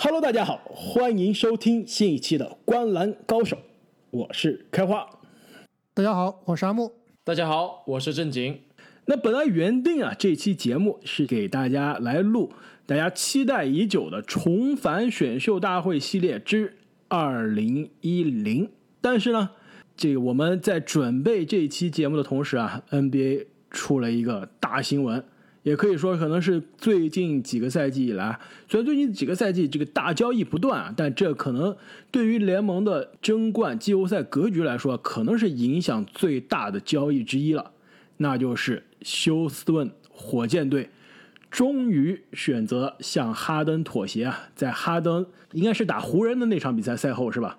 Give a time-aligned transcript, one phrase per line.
[0.00, 3.56] Hello，大家好，欢迎收听新一期的《观篮高手》，
[4.12, 5.04] 我是开花。
[5.92, 6.92] 大家好，我是阿木。
[7.24, 8.60] 大家好，我是正经。
[9.06, 12.52] 那本来原定啊，这期节目是给大家来录
[12.86, 16.76] 大家期待已久的重返选秀大会系列之
[17.08, 18.70] 二零一零，
[19.00, 19.50] 但是呢，
[19.96, 25.24] 这个我们在准备这期节目的同时啊，NBA 出了一个大新闻。
[25.68, 31.76] 也可以说，可能是最近几个赛季以来，虽然最近几个赛季这个大交易不断啊，但这可能
[32.10, 37.72] 对于联盟的争冠季后赛格局来说，可能是影响最大的交易之一了。
[38.16, 40.88] 那就是休斯顿火箭队
[41.50, 47.58] 终于选择向哈登妥协啊，在哈登应该是打湖人的那场比赛赛后是吧？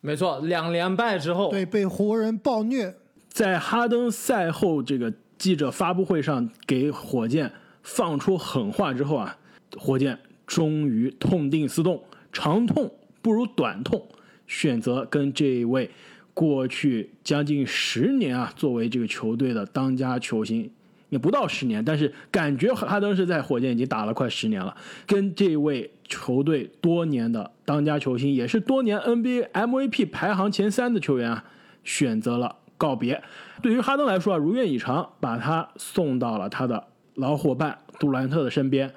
[0.00, 2.94] 没错，两连败之后，对，被湖人暴虐，
[3.28, 5.12] 在哈登赛后这个。
[5.42, 7.50] 记者发布会上给火箭
[7.82, 9.36] 放出狠话之后啊，
[9.76, 12.00] 火箭终于痛定思痛，
[12.32, 14.06] 长痛不如短痛，
[14.46, 15.90] 选择跟这位
[16.32, 20.70] 过去将近十年啊作为这个球队的当家球星，
[21.08, 24.76] 也不到十年，但是感觉哈登是在火箭已经打了快十年了，
[25.08, 31.44] 跟这位球队多年的当家球星，也是多年 NBA MVP 排行前三的球员啊，
[31.82, 32.58] 选择了。
[32.78, 33.22] 告别，
[33.60, 36.82] 对于哈登来说啊，如愿以偿，把他送到了他的
[37.14, 38.90] 老伙伴杜兰特的身边，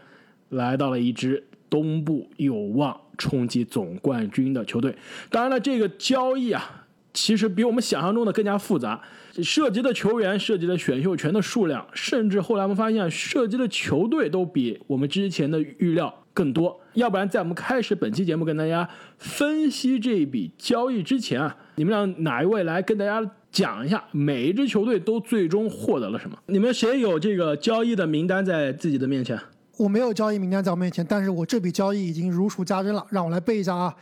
[0.49, 4.95] 来到了一支东部有望冲击总冠军的球队。
[5.29, 9.01] 当然了，这个交易啊，其实比我们想象中的更加复杂，
[9.43, 16.79] 涉及的球员、涉及的选秀权的数量，甚至后来我们发现涉及的球队都比我们之前的预料更多。
[16.93, 23.29] 要不然，在我们开始本期节目跟大家分析这一笔交易之前啊，你们让哪一位来跟大家？
[23.55, 26.37] 讲一下每一支球队都最终获得了什么？
[26.47, 29.39] 你们谁有这个交易的名单在自己的面前？
[29.77, 33.07] 我没有交易名单在我面前，但是我这笔交易已经如数家珍了。
[33.11, 33.95] 让我来背一下啊！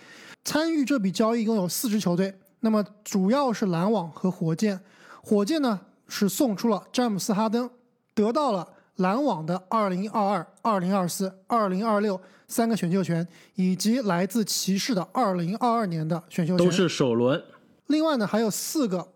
[0.44, 4.80] 参与这笔交易一共有四支球队，那么主要是篮网和火箭。
[5.22, 7.70] 火箭呢是送出了詹姆斯哈登，
[8.16, 17.40] 得到了篮网的2022、2024、2026三个选秀权，以及来自骑士的2022年的选秀权，都是首轮。
[17.86, 19.13] 另外呢还有四个。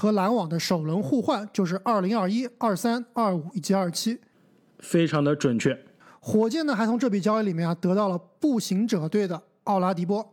[0.00, 4.18] 和篮网的首轮互换就是二零二一、二三、二五以及二七，
[4.78, 5.78] 非常的准确。
[6.20, 10.26] 火箭呢还从这笔交易里面啊得到了步行者队的奥拉迪波。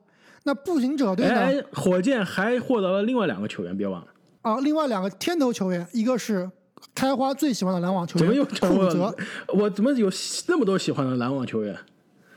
[0.44, 1.61] 那步行者队呢？
[1.73, 4.07] 火箭还获得了另外两个球员，别忘了
[4.41, 6.50] 啊，另外两个天头球员，一个是
[6.95, 9.13] 开花最喜欢的篮网球员，怎么又库泽？
[9.53, 10.09] 我怎么有
[10.47, 11.77] 那么多喜欢的篮网球员？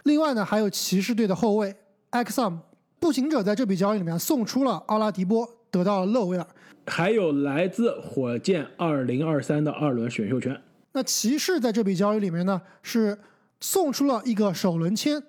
[0.03, 1.77] 另外呢还有骑士队的后卫
[2.11, 2.59] 埃克萨姆。
[2.99, 6.45] 步行者在这笔交易里面送出了奥拉迪波，得到了勒维尔。
[6.91, 10.61] 还有来自火箭二零二三的二轮选秀权。
[10.93, 13.17] 那骑士在这笔交易里面呢，是
[13.61, 15.23] 送出了一个首轮签，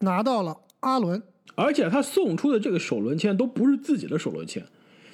[0.00, 1.22] 拿到了阿伦。
[1.54, 4.66] 而且他送出的这个首轮签都不是自己的首轮签，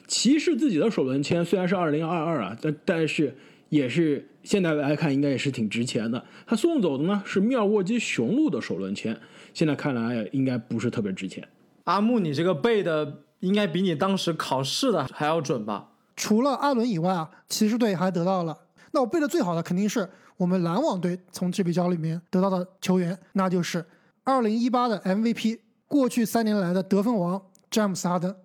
[0.06, 3.36] 骑士自己的首轮签虽然是二零二二啊，但但是
[3.68, 6.24] 也是现在来看应该也是挺值钱的。
[6.46, 9.20] 他送走的呢是妙尔沃基雄鹿的首轮签，
[9.52, 11.46] 现在看来应该不是特别值钱。
[11.84, 13.18] 阿木，你这个背的。
[13.40, 15.89] 应该比你当时考试的还要准吧？
[16.20, 18.54] 除了阿伦以外啊，骑士队还得到了。
[18.90, 23.82] 那我背的最好的肯定是我们篮网队从这笔交易里面得到的球员，那就是
[24.26, 28.36] 2018的 MVP，过去三年来的得分王詹姆斯哈登。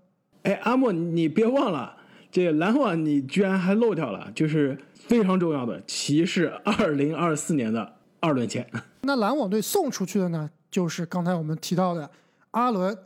[0.43, 1.97] 哎，阿莫，你别忘了，
[2.31, 8.65] 这篮网你居然还漏掉了，就是非常重要的骑士2024年的二轮签。
[9.01, 12.09] 那篮网队送出去的呢，就是刚才我们提到的
[12.51, 12.97] 阿伦、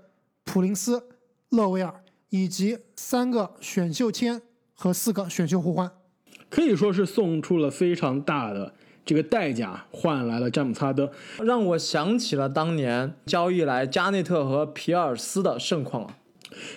[0.44, 1.04] 普林斯。
[1.52, 4.40] 勒维尔以及三个选秀签
[4.82, 5.92] 和四个选秀互换，
[6.50, 8.74] 可以说是送出了非常大的
[9.04, 11.10] 这个代价，换来了詹姆斯哈登，
[11.44, 16.18] 让我想起了当年交易来加内特和皮尔斯的盛况啊。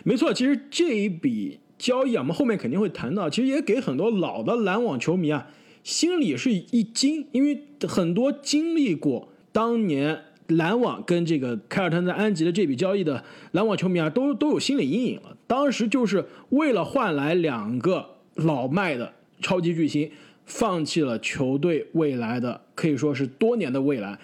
[0.03, 5.47] 没错，其实这一笔交易啊，我们后面肯定会谈到，其实也给很多老的篮网球迷啊
[5.85, 10.25] 心里是一惊，因为很多经历过当年。
[10.49, 13.23] 篮网跟这个凯尔特人在安吉的这笔交易的
[13.53, 15.37] 篮网球迷啊，都都有心理阴影了。
[15.47, 18.05] 当时就是为了换来两个
[18.35, 20.11] 老迈的超级巨星，
[20.45, 24.19] 放弃了球队未来的可以说是多年的未来。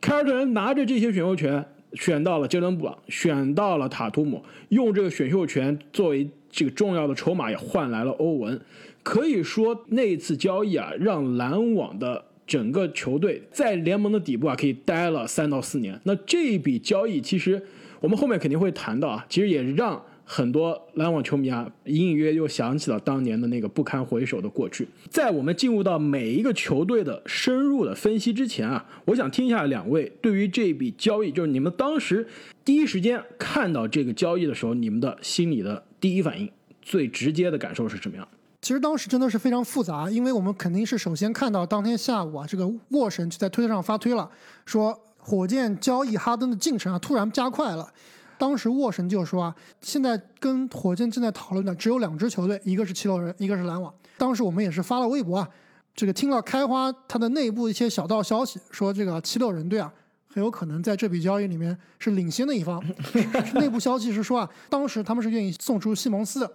[0.00, 1.64] 凯尔特人拿着这些选秀权，
[1.94, 8.60] 选到了杰伦布朗，选到了塔图姆，用这个选秀权作为这个重要的筹码，也换来了欧文。
[9.02, 12.26] 可以说那一次交易啊，让篮网的。
[12.50, 16.00] 整个球队在联盟的底部啊，可以待了三到四年。
[16.02, 17.62] 那这一笔交易，其实
[18.00, 24.88] 我们后面肯定会谈到啊，其实也让很多篮网球迷啊，隐隐约约又想起了当年的那个不堪回首的过去。
[25.08, 32.26] 在我们进入到每一个球队的深入的分析之前啊，我想听一下两位对于这笔交易，就是你们当时
[32.64, 36.50] 第一时间看到这个交易的时候，你们的心里的第一反应、
[36.82, 38.26] 最直接的感受是什么样？
[38.62, 44.28] 其实当时真的是非常复杂，因为我们肯定是首先看到当天下午啊，这个沃神就在推特上发推了，
[44.66, 47.90] 说火箭交易哈登的进程啊突然加快了。
[48.36, 53.92] 当时沃神就说啊，现在跟火箭正在讨论的只有两支球队，一个是七六人，一个是篮网。
[54.18, 55.48] 当时我们也是发了微博啊，
[55.94, 59.92] 这个听了开花他的内部一些小道消息，说这个七六人队啊
[60.32, 62.82] 很有可能在这笔交易里面是领先的一方。
[63.56, 66.52] 内部消息是说啊，当时他们是愿意送出西蒙斯的。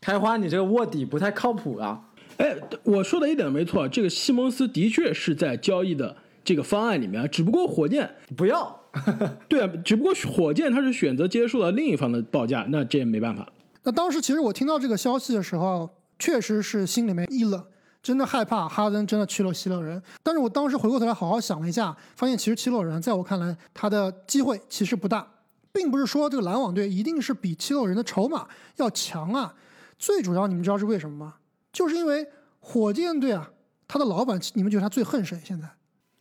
[0.00, 2.00] 开花，你这个卧底不太靠谱啊！
[2.36, 6.14] 哎，我说的一点没错，这个西蒙斯的确是在交易的
[6.44, 8.80] 这个方案里面，只不过火箭不要。
[9.48, 13.46] 对啊，只不过火箭他是选择接受了另一方的报价，那这也没办法。
[13.82, 15.88] 那当时其实我听到这个消息的时候，
[16.18, 17.62] 确实是心里面一冷，
[18.02, 20.02] 真的害怕哈登真的去了七六人。
[20.22, 25.26] 但是我当时回过头来好好想了一下，发现其实七六人在我看来他的机会其实不大，
[25.72, 28.46] 并不是说这个篮网队一定是比七六人的筹码
[28.76, 29.54] 要强啊。
[29.98, 31.34] 最主要你们知道是为什么吗？
[31.72, 32.26] 就是因为
[32.60, 33.50] 火箭队啊，
[33.86, 35.38] 他的老板你们觉得他最恨谁？
[35.44, 35.68] 现在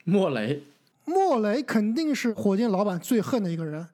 [0.03, 0.63] 莫雷。
[1.07, 3.87] 莫雷肯定是火箭老板最恨的一个人，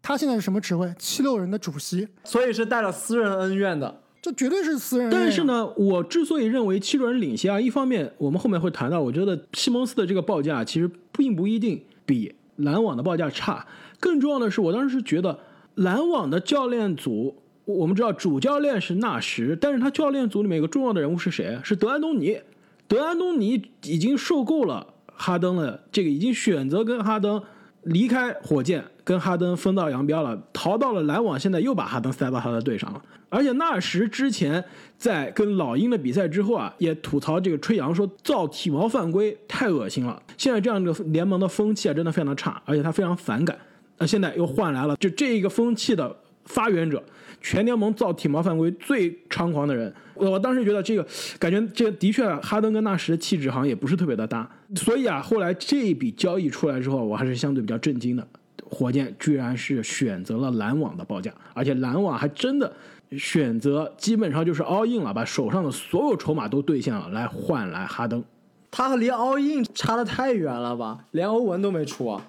[0.00, 0.94] 他现在是什么职位？
[0.96, 5.10] 七六人的主席，所以是带了私人恩怨的，这绝对是私人。
[5.10, 13.66] 但是呢，我之所以认为七六人领先啊，一方面我们后面会谈到，我觉得西蒙斯的这个报价其实并不一定比篮网的报价差。
[13.98, 15.36] 更重要的是，我当时觉得
[15.74, 21.60] 篮网的教练组，我们知道主教练是纳什，但是他教练组里面有个重要的人物是谁？
[21.62, 22.40] 是德安东尼。
[22.88, 24.94] 德安东尼已经受够了。
[25.18, 27.42] 哈登了，这个已经选择跟哈登
[27.84, 33.02] 离开火箭，跟哈登分道扬镳了，逃到了篮网，现在又把哈登塞到他的队上了。
[33.30, 34.62] 而且纳什之前
[34.98, 40.22] 在跟老鹰的比赛之后啊，也吐槽这个吹杨说造体毛犯规太恶心了。
[40.36, 43.58] 现在这样的联盟的风气啊，真的非常的差，而且他非常反感。
[43.96, 46.14] 那现在又换来了就这一个风气的
[46.44, 47.02] 发源者。
[47.46, 51.06] 全联盟造体毛犯规最猖狂的人，我当时觉得这个
[51.38, 58.26] 感觉，这的确哈登跟纳什的气质好像也不是特别的搭，所以啊，后来这一笔交易出来之后，我还是相对比较震惊的。
[58.68, 62.72] 火箭居然是选择了篮网的报价，而且篮网还真的
[63.16, 68.24] 选择基本上就是 all in 了，把手上的所有筹码都兑现了，来换来哈登。
[68.72, 71.04] 他和离 all in 差的太远了吧？
[71.12, 72.26] 连欧文都没出啊！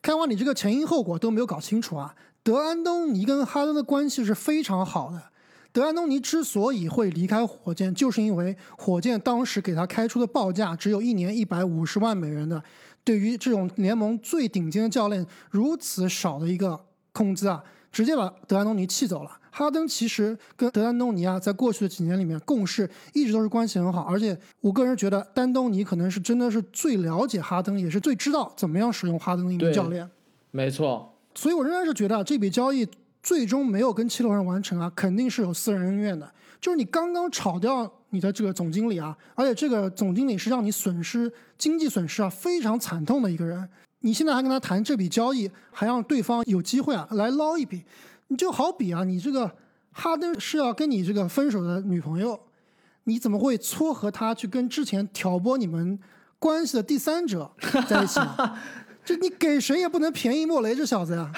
[0.00, 2.14] 开完你这个前因后果都没有搞清楚啊！
[2.48, 5.22] 德安东尼跟哈登的关系是非常好的。
[5.70, 12.62] 德安东尼之所以会离开火箭，就是因为火箭当时给他开出的报价只有一年一百五十万美元的，
[13.04, 16.80] 对于这种联盟最顶尖的教练如此少的一个
[17.12, 17.62] 工资啊，
[17.92, 19.38] 直接把德安东尼气走了。
[19.50, 30.08] 哈登其实跟德安东尼啊，在过去的几年里面共事一直都是关系很好，而且我个人觉得丹东尼可能是真的是最了解哈登，也是最知道怎么样使用哈登的一名教练。
[30.50, 31.12] 没错。
[31.38, 32.84] 所以，我仍然是觉得这笔交易
[33.22, 36.28] 最终没有跟七六人完成啊，肯定是有私人恩怨的。
[36.60, 43.68] 就是你刚刚炒掉你的这个总经理啊，而且这个总经理是让你损失经济损失啊非常惨痛的一个人，
[44.00, 47.84] 你现在还跟他谈这笔交易，还让对方有机会啊来捞一笔，
[48.26, 49.48] 你就好比啊，你这个
[49.92, 52.36] 哈登是要跟你这个分手的女朋友，
[53.04, 55.96] 你怎么会撮合他去跟之前挑拨你们
[56.40, 57.48] 关系的第三者
[57.86, 58.18] 在一起？
[59.08, 61.32] 这你给谁也不能便宜莫雷这小子呀！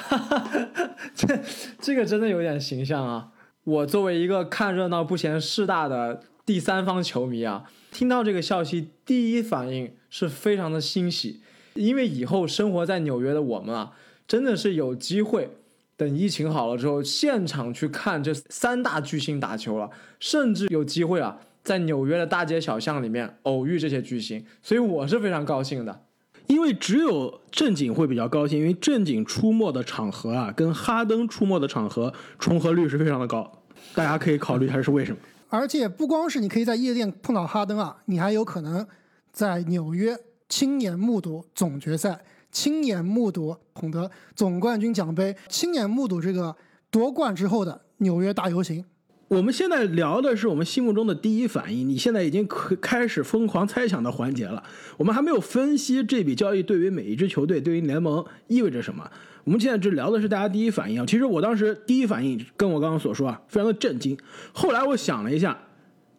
[1.15, 1.39] 这
[1.81, 3.29] 这个真的有点形象啊！
[3.63, 11.43] 我作为一个看热闹不嫌事大的第三方球迷啊，听到这个消息，第一反应是非常的欣喜，
[11.75, 13.93] 因为以后生活在纽约的我们啊，
[14.27, 15.53] 真的是有机会
[15.97, 26.07] 等疫情好了之后，现场去看这三大巨星打球了，甚至有机会啊，在纽约的大街小巷里面偶遇这些巨星，所以我是非常高兴的。
[26.51, 33.49] 因为只有正经会比较高兴，因为正经出没的场合啊，跟哈登出没的场合重合率是非常的高，
[33.95, 35.19] 大家可以考虑一下是为什么。
[35.49, 38.85] 而且不光是你可以在夜店碰到哈登啊，你还有可能
[39.33, 46.57] 在纽约亲眼目睹总决赛，亲眼目睹捧得总冠军奖杯，亲眼目睹这个
[46.91, 48.85] 夺冠之后的纽约大游行。
[49.31, 52.45] 我们现在聊的是我们心目中的第一反应，你现在已经
[52.81, 54.61] 开始疯狂猜想的环节了。
[54.97, 59.09] 我们还没有分析这笔交易对于每一支球队、对于联盟意味着什么。
[59.45, 61.07] 我们现在只聊的是大家第一反应。
[61.07, 64.19] 其实我当时第一反应跟我刚刚所说啊，非常的震惊。
[64.53, 65.57] 后来我想了一下，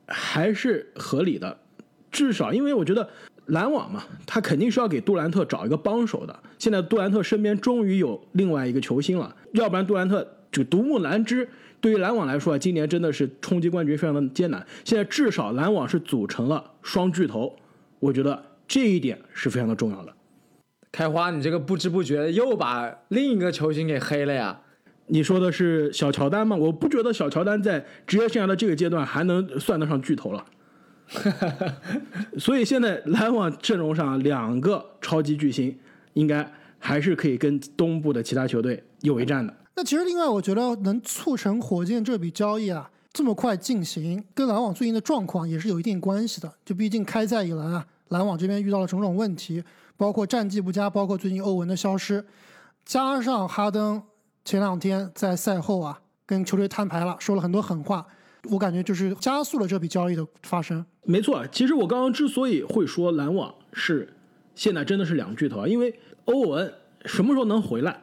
[0.07, 1.57] 还是合理的。
[2.13, 3.09] 至少因为我觉得
[3.47, 6.39] 篮网嘛，他肯定是要给杜兰特找一个帮手的。
[6.57, 10.25] 现在杜兰特身边终于有另外一个球星了，要不然杜兰特。
[10.49, 11.49] 这个独木难支。
[11.81, 14.65] 对于篮网来说啊，今年真的是冲击冠军非常的艰难。
[14.85, 17.53] 现在至少篮网是组成了双巨头，
[17.99, 20.13] 我觉得这一点是非常的重要的。
[20.91, 24.61] 开花，你这个不知不觉又把另一个球星给黑了呀？
[25.07, 26.55] 你说的是小乔丹吗？
[26.55, 30.45] 我不觉得小乔丹在职业生涯的这个阶段还能算得上巨头了。
[32.37, 35.75] 所以现在篮网阵容上两个超级巨星，
[36.13, 39.53] 应该还是可以跟东部的其他球队有一战的。
[39.81, 46.53] 那其实另外，我觉得能促成火箭这笔交易啊这么快进行，跟篮网最近的状况也是有一定关系的。
[46.63, 49.63] 就毕竟开赛以来啊，篮网这边遇到了种种问题，
[49.97, 52.23] 包括战绩不佳，包括最近欧文的消失，
[52.85, 53.99] 加上哈登
[54.45, 58.05] 前两天在赛后啊跟球队摊牌了，说了很多狠话。
[58.51, 60.85] 我感觉就是加速了这笔交易的发生。
[61.05, 64.13] 没错，其实我刚刚之所以会说篮网是
[64.53, 66.71] 现在真的是两巨头啊，因为欧文
[67.05, 67.99] 什么时候能回来，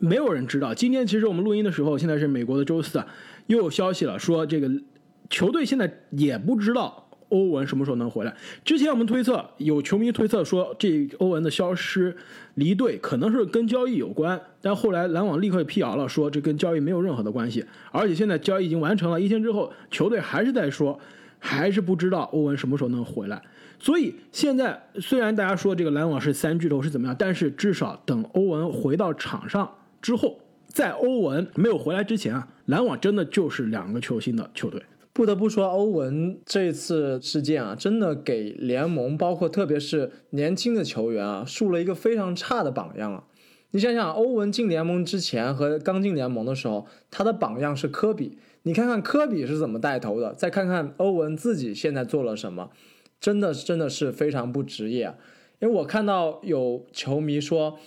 [0.00, 0.74] 没有人知道。
[0.74, 3.06] 今天其实我们录音的时候，现在是美国的周四啊，
[3.46, 4.68] 又有消息了，说这个
[5.28, 7.06] 球队现在也不知道。
[7.28, 8.34] 欧文什么时候能回来？
[8.64, 12.16] 之前我们推测，有球迷推测说，这欧文的消失、
[12.54, 17.64] 离队可能是跟交易有关，但后来篮网立刻辟谣了，说这跟交易没有任何的关系。
[17.92, 20.98] 而且现在交易已经完成了，一天之后，球队还是在说，
[21.38, 23.40] 还是不知道欧文什么时候能回来。
[23.78, 34.82] 所以现在虽然大家说这个篮网是三巨头是怎么样，但是至少等欧文回到场上之后，在欧文没有回来之前啊，篮网真的就是两个球星的球队。
[35.12, 43.24] 不得不说，欧文这次事件啊，真的给联盟，包括特别是年轻的球员啊，树了一个非常差的榜样啊。
[43.72, 48.38] 你想想，欧文进联盟之前和刚进联盟的时候，他的榜样是科比。
[48.62, 52.70] 你看看科比是怎么带头的，再看看欧文自己现在做了什么，
[53.20, 55.14] 真的真的是非常不职业。
[55.60, 57.78] 因为我看到有球迷说，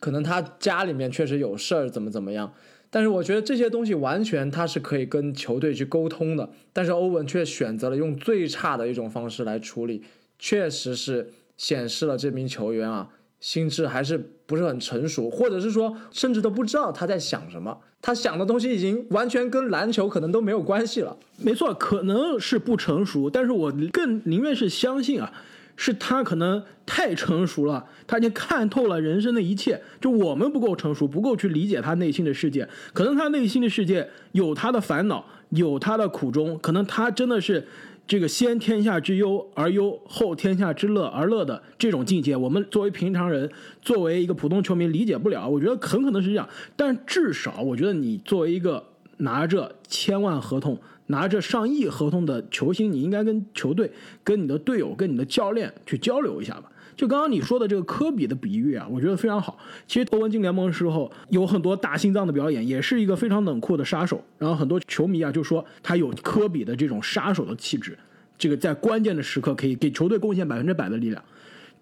[0.00, 2.52] 可能他家里面确实有事儿，怎么怎么样。
[2.90, 10.04] 但是我觉得这些东西完全他是可以跟球队去沟通的，但是欧文却选择了用最差的一种方式来处理，
[10.38, 13.08] 确实是显示了这名球员啊
[13.40, 21.16] 心智还是不是很成熟，或者是说甚至都不知道他在想什么，他想的东西已经完全跟篮球可能都没有关系了。
[21.38, 25.32] 没错，可能是不成熟，但是我更宁愿是相信啊。
[25.76, 29.80] 是他可能太成熟了，他已经看透了人生的一切。
[30.00, 32.68] 就我们不够成熟，不够去理解他内心的世界。
[32.92, 36.58] 可能他内心的世界有他的烦恼，有他的苦衷。
[36.58, 37.66] 可能他真的是
[38.06, 42.36] 这个先天下之忧而忧，后天下之乐而乐的这种境界。
[42.36, 43.50] 我们作为平常人，
[43.82, 45.48] 作为一个普通球迷理解不了。
[45.48, 48.84] 我觉得很可能是这样，但至少我觉得你作为一个
[49.18, 50.78] 拿着千万合同。
[51.08, 53.92] 拿着上亿合同的球星，你应该跟球队、
[54.22, 56.72] 跟你的队友、跟你的教练去交流一下吧。
[56.96, 59.58] 就刚刚你说的这个科比的比喻啊，我觉得非常好。
[59.86, 64.24] 其实欧文进联盟的时候有很多大心脏的表演，也是一个非常冷酷的杀手。
[64.38, 67.98] 然后很多球迷啊就说他有科比的这种杀手的气质，
[68.38, 71.22] 这个在关键的时刻可以给球队贡献百分之百的力量。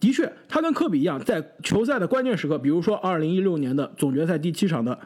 [0.00, 4.98] 的确，他跟科比一样，在球赛的关键时刻，比如说二零一六年的总决赛第七场的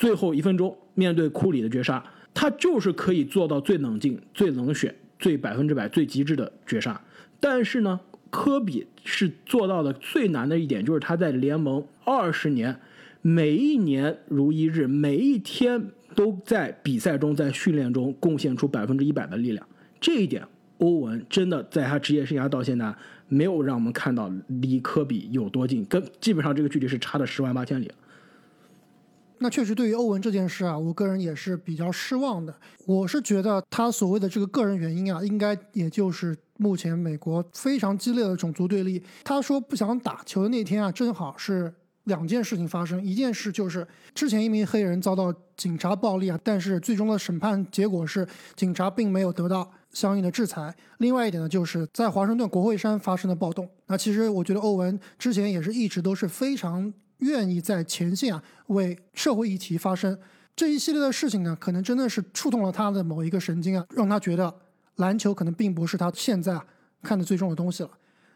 [0.00, 2.02] 最后一分钟，面对库里的绝杀。
[2.32, 6.98] 他就是可以做到最冷静、最冷血、最百分之百、最极致的绝杀，
[7.38, 12.80] 但是呢，科比是做到的最难的一点，就是他在联盟二十年，
[13.20, 19.68] 每一年如一日，每一天都在比赛中、在训练中贡献出百分之一百的力量。
[20.00, 20.46] 这一点，
[20.78, 22.94] 欧文真的在他职业生涯到现在
[23.26, 27.90] 没有让我们看到离科比有多近，跟基本上这个距离是差的十万八千里。
[29.42, 32.54] 那确实，对于欧文这件事啊，我个人也是比较失望的。
[32.84, 39.02] 我是觉得他所谓的这个个人原因啊，应该也就是目前美国非常激烈的种族对立。
[39.24, 41.72] 他说不想打球的那天啊，正好是
[42.04, 43.02] 两件事情发生。
[43.02, 50.74] 一件事就是之前一名黑人遭到警察暴力啊，但是最终的审判结果是警察并没有得到相应的制裁。
[50.98, 53.66] 另外一点呢，就是在华盛顿国会山发生的暴动。
[53.86, 56.92] 那其实我觉得欧文之前也是一直都是非常。
[57.20, 60.18] 愿意在前线啊为社会议题发声，
[60.54, 64.54] 这一系列的事情呢，可能真的是触动了他的某一个神经啊，让他觉得
[64.96, 66.64] 篮球可能并不是他现在啊
[67.02, 67.90] 看的最重要的东西了。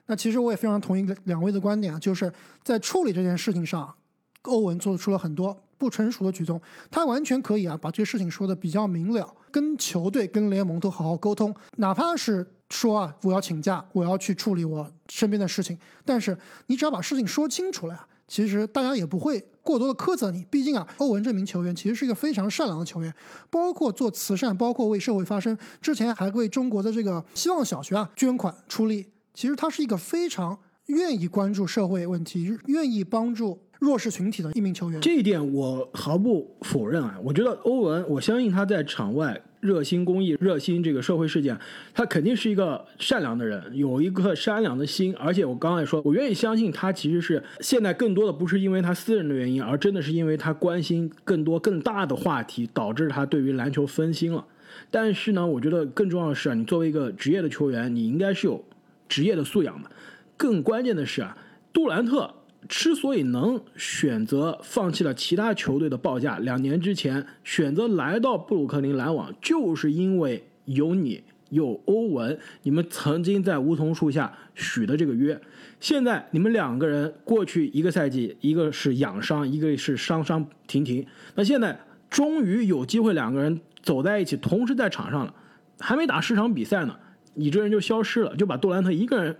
[0.06, 3.94] 那其实我也非常同意两位的观点啊，就是在处理这件事情上，
[4.42, 6.60] 欧文做出了很多不成熟的举动。
[6.90, 16.36] 他完全可以啊把这个事情说的比较明了，跟球队、跟联盟都好好沟通，哪怕是说啊我要请假，我要去处理我身边的事情，但是
[16.66, 18.06] 你只要把事情说清楚了呀。
[18.26, 23.14] 其实大家也不会过多的苛责你，毕竟啊，欧文这名球员其实是一个非常善良的球员，
[23.50, 29.06] 包括做慈善，包括为社会发声，之前还为中国的这个希望小学啊捐款出力。
[29.34, 35.00] 其实他是一个非常愿意关注社会问题、愿意帮助弱势群体的一名球员。
[35.00, 41.58] 这一点我毫不否认啊，我觉得欧文，我相信他在场外热心公益、热心这个社会事件，
[41.94, 45.14] 他肯定是一个善良的人，有一颗善良的心。
[45.18, 54.44] 而且我刚才说，我愿意相信他其实是现在更多的不是因为他私人的原因，而真的是因为他关心更多更大的话题，导致他对于篮球分心了。
[54.90, 58.62] 但是呢，我觉得更重要的是啊，你作为一个职业的球员，你应该是有
[59.08, 59.90] 职业的素养的。
[60.36, 61.36] 更关键的是啊，
[61.72, 62.30] 杜兰特
[62.68, 75.40] 之所以能选择放弃了其他球队的报价，两年之前选择来到布鲁克林篮网，就是因为有你有欧文，你们曾经在梧桐树下许的这个约。
[75.78, 81.78] 现在你们两个人过去一个赛季，一个是养伤，一个是伤伤停停，那现在
[82.08, 85.34] 终于有机会两个人走在一起，同时在场上了，
[85.78, 86.96] 还没打十场比赛呢，
[87.34, 89.36] 你这人就消失了，就把杜兰特一个人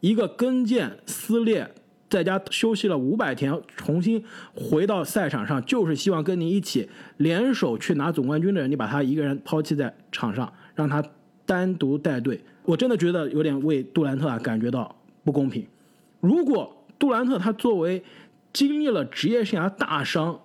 [0.00, 1.72] 一个跟腱撕裂。
[2.16, 11.04] 在家休息了五百天，重新回到赛场上，就是希望跟你一起联手去拿总冠军的人，你把他一个人抛弃在场上，让他
[11.44, 15.66] 单独带队，我真的觉得有点为杜兰特啊感觉到不公平。
[16.20, 18.02] 如果杜兰特他作为
[18.54, 20.40] 经历了职业生涯大伤，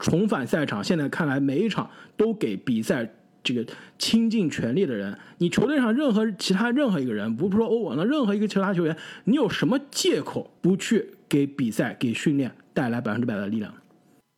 [0.00, 3.08] 重返赛场，现在看来每一场都给比赛
[3.42, 3.64] 这个
[3.98, 13.74] 倾尽全力的人，你球队上任何其他任何一个人，不是说欧文的任何一个其他球员，你有什么借口不去给比赛、给训练带来百分之百的力量？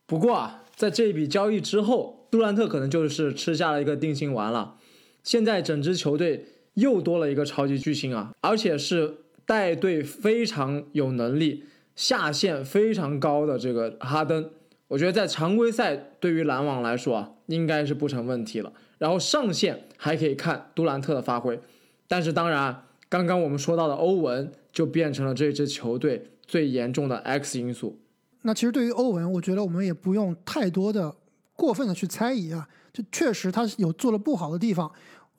[0.07, 4.77] 不过啊，在这笔交易之后，杜兰特可能就是吃下了一个定心丸了。
[5.23, 9.15] 现在整支球队又多了一个超级巨星啊，而且是
[9.47, 11.65] 带队非常有能力、
[11.97, 14.51] 下限非常高的这个哈登。
[14.89, 18.73] 我觉得在常规赛对于篮网来说啊，应该是不成问题了。
[18.99, 21.61] 然后上限还可以看杜兰特的发挥，
[22.07, 27.99] 但是当然，刚刚我们说到的欧文就变成了这支球队最严重的 X 因素。
[28.43, 31.15] 那其实对于欧文，我觉得我们也不用太多的
[31.55, 34.91] 过分的去猜疑啊，就确实他有做了不好的地方。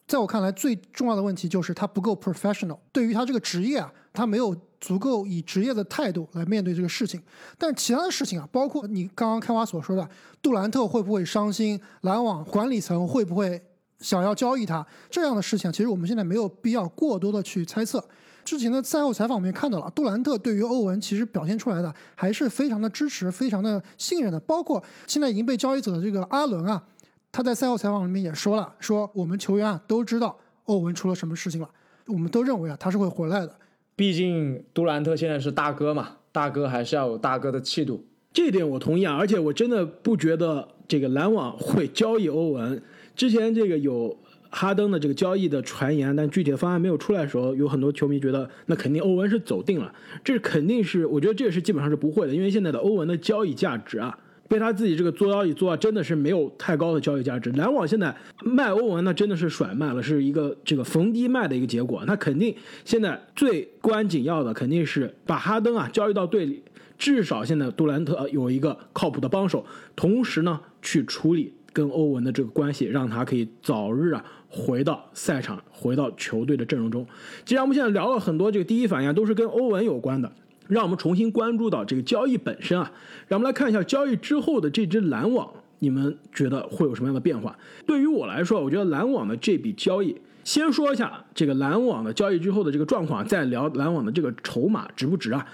[0.07, 2.77] 在我看来，最重要的问题就是他不够 professional。
[2.91, 7.19] 对于他这个职业啊，他没有足够以职业的态度来面对这个事情。
[7.57, 10.07] 但其他的事情啊，包括你刚刚开花所说的，
[10.43, 13.59] 杜兰特会不会伤心，篮网管理层会不会
[13.99, 18.03] 想要交易他这样的事情，其实我们现在没有必要过多的去猜测。
[18.43, 24.39] 之前的赛后采访我们也看到了，杜兰特对于欧文其实表现出来的还是非常的支持，非常的信任的。
[24.41, 26.83] 包括现在已经被交易走的这个阿伦啊。
[27.31, 31.69] 他在赛后采访里面也说了，说我们球员啊都知道欧文出了什么事情了，
[32.05, 33.53] 我们都认为啊他是会回来的。
[33.95, 38.05] 毕竟杜兰特现在是大哥嘛，大哥还是要有大哥的气度。
[38.33, 42.81] 这点我同意啊，而且我真的不觉得这个篮网会交易欧文。
[43.15, 49.93] 之前这个有哈登的这个交易的传言，但具体的方案没有出来的时候，有很多球迷觉得那肯定欧文是走定了。
[50.21, 54.19] 这肯定是，我觉得这个是基本上是不会的，因为现在的欧文的交易价值啊。
[54.47, 57.51] 被他自己这个做妖一做啊，真的是没有太高的交易价值。
[57.53, 62.03] 篮网现在卖欧文，那真的是甩卖了，是一个这个逢低卖的一个结果。
[62.05, 66.63] 那肯定现在最关紧要的肯定是把哈登啊交易到队里，
[66.97, 77.05] 至少现在杜兰特有一个靠谱的帮手，同时呢去处理跟欧文的这个关系，让他可以早日啊回到赛场，回到球队的阵容中。
[77.43, 80.31] 既然我们现在聊了很多这个第一反应都是跟欧文有关的。
[80.67, 82.91] 让我们重新关注到这个交易本身啊，
[83.27, 85.49] 让我们来看一下交易之后的这支篮网，
[85.79, 87.57] 你们觉得会有什么样的变化？
[87.85, 95.47] 对于我来说，我觉得篮网的这笔交易，先说一下这个篮网的交易之后的这个状况，再聊篮网的这个筹码值不值啊？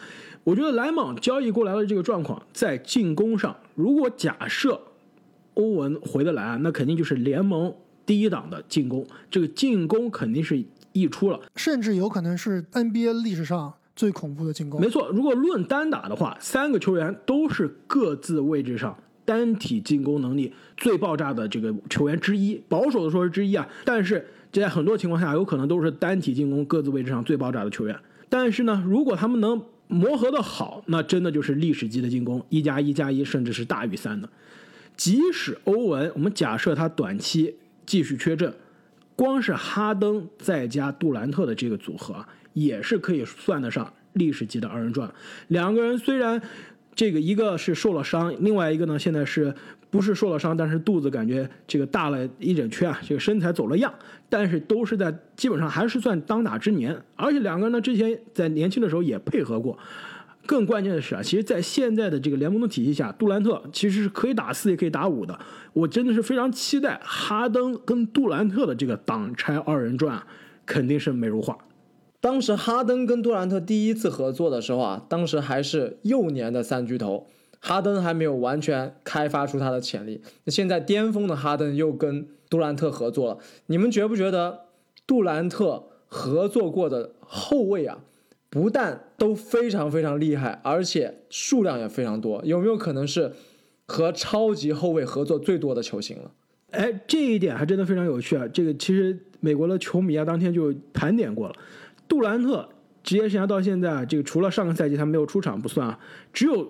[0.43, 4.79] 我觉得篮网交易过来的这个状况，在进攻上，如果假设
[5.53, 7.73] 欧文回得来啊，那肯定就是联盟
[8.05, 13.73] 第一档的进攻，这个进攻肯定是溢出了，甚至有可能是 NBA 历史上。
[14.01, 15.07] 最恐怖的进攻，没错。
[15.09, 22.59] 如果论单打的话，三个球员都是各自位置上单体进攻能力最爆炸的这个球员之一。
[22.67, 27.95] 保守的说是之一啊，但是在很多情况下，有可能都是单体进攻各自位置上最爆炸的球员。
[28.27, 34.27] 但是呢，如果他们能磨合的好，那真的就是历史级的进攻，一加一加一，甚至是大于三的。
[34.97, 38.51] 即使欧文，我们假设他短期继续缺阵，
[39.15, 42.27] 光是哈登再加杜兰特的这个组合啊。
[42.53, 45.11] 也是可以算得上历史级的二人转。
[45.47, 46.41] 两个人虽然
[46.93, 49.53] 这个一个是受了伤，另外一个呢现在是
[49.89, 53.93] 不是受了伤，但是肚子感觉这个大了一整圈啊，这个身材走了样，
[54.29, 57.01] 但是都是在基本上还是算当打之年。
[57.15, 59.77] 而且两个人呢之前在年轻的时候也配合过。
[60.43, 65.39] 更关键的是啊，其实，在现在的这个联盟的体系下，杜兰特其实是可以打四也可以打五的。
[65.71, 70.21] 我真的是非常期待哈登跟杜兰特的这个挡拆二人转，
[70.65, 71.55] 肯定是美如画。
[72.21, 77.25] 当时哈登跟杜兰特第一次合作的时候啊，当时还是幼年的三巨头，
[77.59, 80.21] 哈登还没有完全开发出他的潜力。
[80.43, 84.65] 那现在巅峰的哈登又跟杜兰特合作了，你们觉不觉得
[85.07, 87.97] 杜兰特合作过的后卫啊，
[88.51, 92.39] 不但都非常非常厉害，而且数量也非常多？
[92.45, 93.31] 有没有可能是
[93.87, 96.31] 和超级后卫合作最多的球星了？
[96.69, 98.47] 哎，这一点还真的非常有趣啊！
[98.47, 101.55] 这个其实美国的球迷啊，当天就盘点过了，
[102.11, 102.67] 杜兰特
[103.01, 105.97] 职业生涯到现在，这个除了上个赛季他没有出场不算啊，
[106.33, 106.69] 只有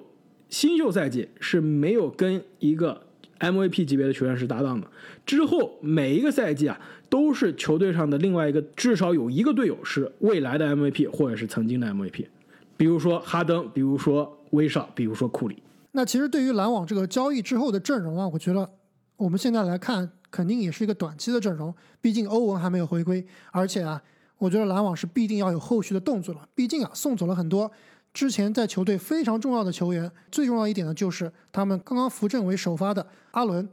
[0.49, 3.01] 新秀赛季是没有跟一个
[3.39, 4.86] MVP 级别的球员是搭档的。
[5.25, 12.27] 之后每一个赛季啊，都是球队上的另外一个至少有一个队友是未来的 MVP 或者是曾经的 MVP，
[12.77, 15.63] 比如说哈登，比如说威少，比如说库里。
[15.93, 18.69] 那其实对于篮网这个交易之后的阵容啊，我觉得。
[19.17, 24.01] 我们现在来看，肯定也是一个短期的阵容，毕竟欧文还没有回归，而且啊，
[24.41, 26.41] 我觉得篮网是必定要有后续的动作了。
[26.56, 27.71] 毕竟啊，送走了很多
[28.12, 33.69] 之前在球队非常重要的球员，最重要一点呢，就是他们刚刚扶正为首发的阿伦。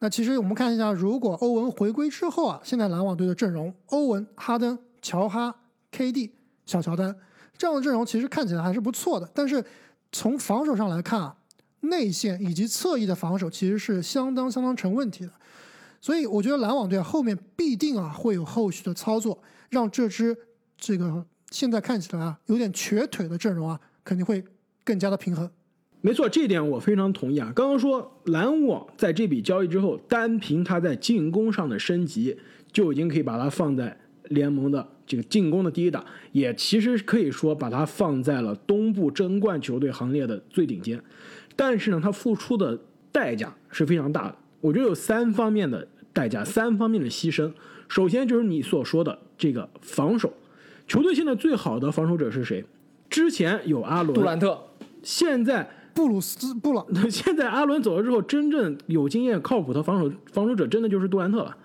[0.00, 5.54] 那其实我们看一下，如果欧文回归之后啊，现在篮网队的阵容，欧文、哈登、乔哈、
[5.92, 6.30] KD、
[6.66, 7.14] 小乔丹
[7.56, 9.30] 这样的阵容，其实看起来还是不错的。
[9.32, 9.64] 但是
[10.10, 11.36] 从防守上来看啊。
[11.82, 15.30] 内线以及侧翼的防守其实是相当相当成问题的，
[16.00, 20.36] 所以我觉得篮网队后面必定啊会有后续的操作，让这支
[20.76, 24.42] 这个现在看起来啊有点瘸腿的阵容啊肯定会
[24.84, 25.50] 更加的平衡。
[26.00, 27.52] 没错，这点我非常同意啊。
[27.54, 32.38] 刚刚说篮网在这笔交易之后，单凭他在进攻上的升级，
[32.72, 41.02] 就已经可以把它放在联盟的这个进攻的第一档，也其实可以说把它放在了东部争冠球队行列的最顶尖。
[41.56, 42.78] 但是呢，他付出的
[43.10, 44.36] 代价是非常大的。
[44.60, 47.52] 我觉得有三方面的代价，三方面的牺牲。
[47.88, 50.32] 首先就是你所说的这个防守，
[50.86, 52.64] 球队现在最好的防守者是谁？
[53.08, 54.58] 之前有阿伦、杜兰特，
[55.02, 56.86] 现在布鲁斯、布朗。
[57.10, 61.56] 现在阿伦走了之后，真正有经验、靠谱的防守防守者，真的就是杜兰特了。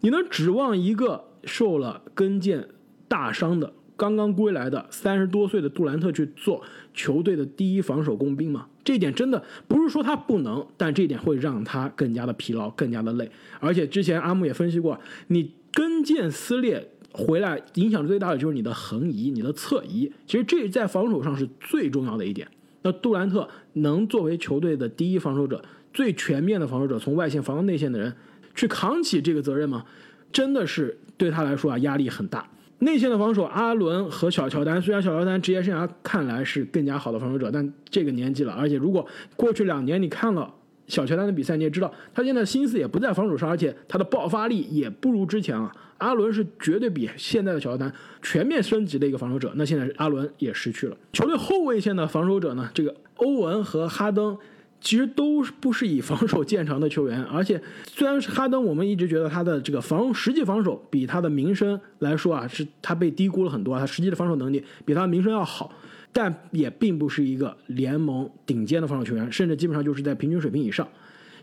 [0.00, 2.64] 你能指望一个受了跟腱
[3.08, 6.62] 大伤的、刚刚归来的三十多岁的杜兰特去做
[6.94, 8.66] 球队的第一防守工兵吗？
[8.86, 13.28] 这一点真的不是说他不能，但这一点会让他更加的疲劳，更加的累。
[13.58, 20.12] 而且之前阿木也分析过，你跟腱撕裂回来，影响最大的就是你的横移、你的侧移。
[20.24, 22.46] 其实这在防守上是最重要的一点。
[22.82, 25.60] 那杜兰特能作为球队的第一防守者、
[25.92, 28.14] 最全面的防守者，从外线防到内线的人，
[28.54, 29.84] 去扛起这个责任吗？
[30.30, 32.48] 真的是对他来说啊，压力很大。
[32.78, 40.52] 内线的防守，阿伦和小乔丹，虽然小乔丹职业生涯看来是更加好的防守者，但这个年纪了，而且如果过去两年你看了
[40.86, 45.74] 小乔丹的比赛，你也知道他现在心思也不在防守上，而且他的爆发力也不如之前啊。
[45.98, 50.96] 阿伦是绝对比现在的小乔丹全面升级的一个防守者，那现在阿伦也失去了。
[51.14, 54.36] 球队后卫线的防守者呢，这个欧文和哈登。
[54.80, 65.72] 其实都不是以防守见长的球员， 而且虽然是哈登，我们一直觉得他的这个防实际防守比他的名声来说啊，是他被低估了很多，他实际的防守能力比他的名声要好，
[66.12, 70.86] 但也并不是一个联盟顶尖的防守球员，甚至基本上就是在平均水平以上。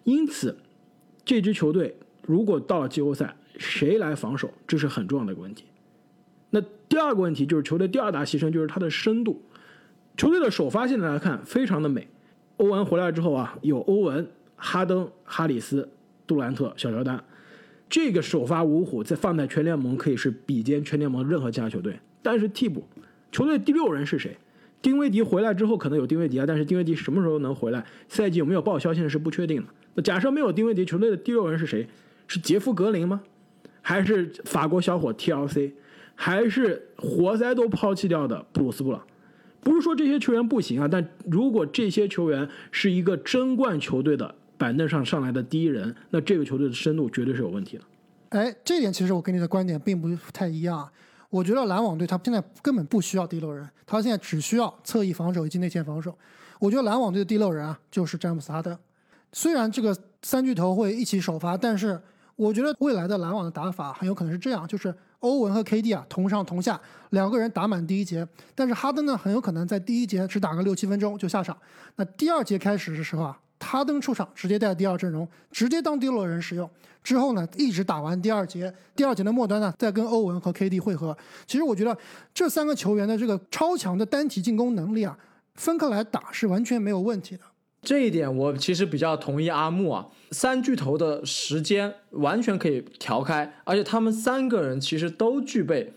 [0.04, 0.58] 因此，
[1.26, 5.66] 这支球队如果到了季后赛，谁来防守，这是很重要的一个问题。
[6.52, 9.42] 那第二个问题就是球队第二大牺牲就是它的深度，
[10.16, 12.08] 球队的首发现在来看非常的美。
[12.64, 15.90] 欧文回来之后啊，有欧文、哈登、哈里斯、
[16.26, 17.22] 杜兰特、小乔丹，
[17.90, 22.00] 这个首发五虎在放在全联盟可以是比肩全联盟任何其他球队。
[22.22, 22.88] 但是替补
[23.34, 24.38] 球队第六人是谁？
[24.82, 27.86] 丁威迪回来之后可能有丁威迪啊，但是丁威迪什么时候能回来？
[28.08, 29.68] 赛季有没有报销现在是不确定的。
[29.96, 31.86] 那假设没有丁威迪，球队的第六人是谁？
[32.28, 33.22] 是杰夫格林吗？
[33.82, 35.74] 还是法国小伙 TLC？
[36.16, 39.06] 还是活塞都抛弃掉的布鲁斯布朗？
[39.64, 47.84] 不是说这些球员不行啊，但如果这些球员是一个争冠球队的板凳上上来的第一人，那这个球队的深度绝对是有问题的。
[48.30, 50.90] 哎，这点其实我跟你的观点并不太一样。
[51.30, 56.16] 我觉得篮网队他现在根本不需要第六人，他现在只需要侧翼防守以及内线防守。
[56.60, 58.78] 我觉得篮网队的第六人啊，就是詹姆斯哈登。
[59.32, 62.00] 虽然这个三巨头会一起首发，但是
[62.36, 64.94] 我觉得未来的篮网的打法很有可能是这样，就是。
[65.24, 66.80] 欧文和 KD 啊同上同下，
[67.12, 71.58] 两个人打满第一节，但是哈登呢很有可能在第一节只打个六七分钟就下场。
[71.96, 76.70] 那第二节开始的时候啊，哈登出场直接带第二阵容，直接当第六人使用。
[77.02, 81.18] 之后呢一直打完第二节，第二节的末端呢再跟欧文和 KD 汇合。
[81.48, 81.98] 其实我觉得
[82.34, 85.18] 这三个球员的这个超强的单体进攻能力啊，
[85.56, 87.44] 分开来打是完全没有问题的。
[87.84, 95.92] 这一点我其实比较同意阿木啊，三巨头的时间完全可以调开，而且他们三个人其实都具备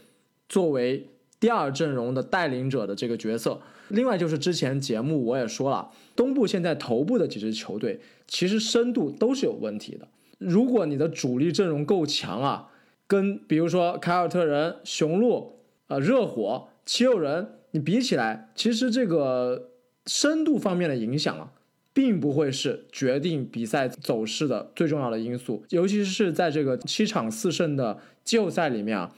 [0.49, 3.61] 作为第二阵容的带领者的这个角色。
[3.89, 10.09] 另外就是之前节目我也说了，东部现在头部的几支球队其实深度都是有问题的。
[10.39, 12.69] 如果你的主力阵容够强啊，
[13.07, 19.71] 跟比如说凯尔特人、雄鹿、呃热火、七六人你比起来，其实这个
[20.07, 21.53] 深度方面的影响啊，
[21.97, 25.65] 并不会是决定比赛走势的最重要的因素。
[25.71, 29.15] 尤其是在这个七场四胜的季后赛里面啊，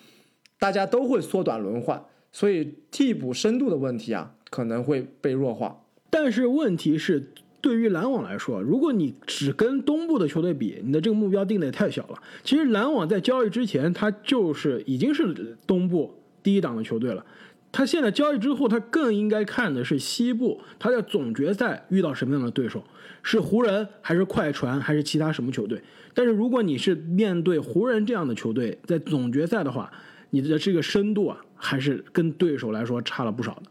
[0.61, 5.83] 大家都会缩短轮换，所以替补深度的问题啊，可能会被弱化。
[6.09, 12.23] 但是问题是，对于篮网来说，如果你只跟东部的球队比，你的这个目标定的也太小了。
[12.45, 16.15] 其实篮网在交易之前，他就是已经是东部
[16.45, 17.27] 第一档的球队了。
[17.71, 22.83] 他现在交易之后，他更应该看的是西部，他在总决赛遇到什么样的对手，
[23.23, 25.83] 是湖人还是快船还是其他什么球队？
[26.15, 29.93] 但是如果你是面对湖人这样的球队，在总决赛的话，
[30.31, 33.71] 你的这个深度啊，还是跟对手来说差了不少的。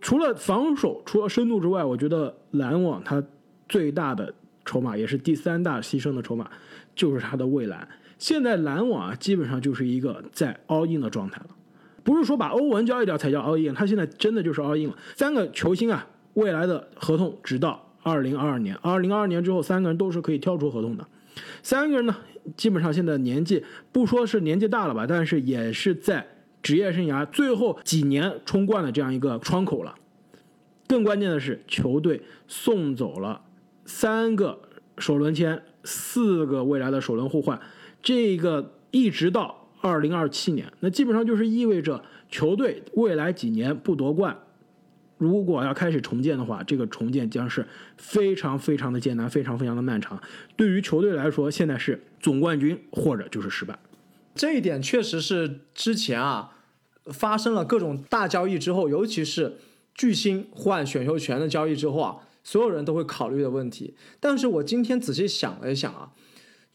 [0.00, 3.22] 除了防守，除了深度之外，我觉得篮网他
[3.68, 6.50] 最大的筹码，也是第三大牺牲的筹码，
[6.94, 7.86] 就是他的未来。
[8.18, 11.48] 现在篮网啊，基本上就是一个在 all in 的状态了，
[12.06, 14.96] 不是说把欧文交易掉才叫 all in，他现在真的就是 all in 了。
[15.16, 21.04] 三个球星啊，未来的合同直到二零二二年，二零二二年之后，三个人都是可以跳出合同的。
[21.64, 22.16] 三个人呢，
[22.56, 26.24] 基本上现在年纪不说是年纪大了吧，但是也是在
[26.62, 29.92] 职业生涯最后几年冲冠的这样一个窗口了。
[30.86, 33.42] 更关键的是，球队送走了
[33.84, 34.60] 三个
[34.98, 37.60] 首轮签，四个未来的首轮互换，
[38.00, 44.36] 这个一直到二零二七年，那基本上就是意味着球队未来几年不夺冠，
[45.18, 50.20] 如果要开始重建的话，这个重建将是非常非常的艰难，非常非常的漫长。
[50.56, 53.78] 对于球队来说，现在是总冠军或者就是失败。
[54.34, 56.52] 这一点确实是之前啊
[57.06, 59.56] 发生了各种大交易之后，尤其是
[59.94, 63.94] 巨星换选秀权的交易之后啊，所有人都会考虑的问题。
[64.20, 66.12] 但是我今天仔细想了一想啊，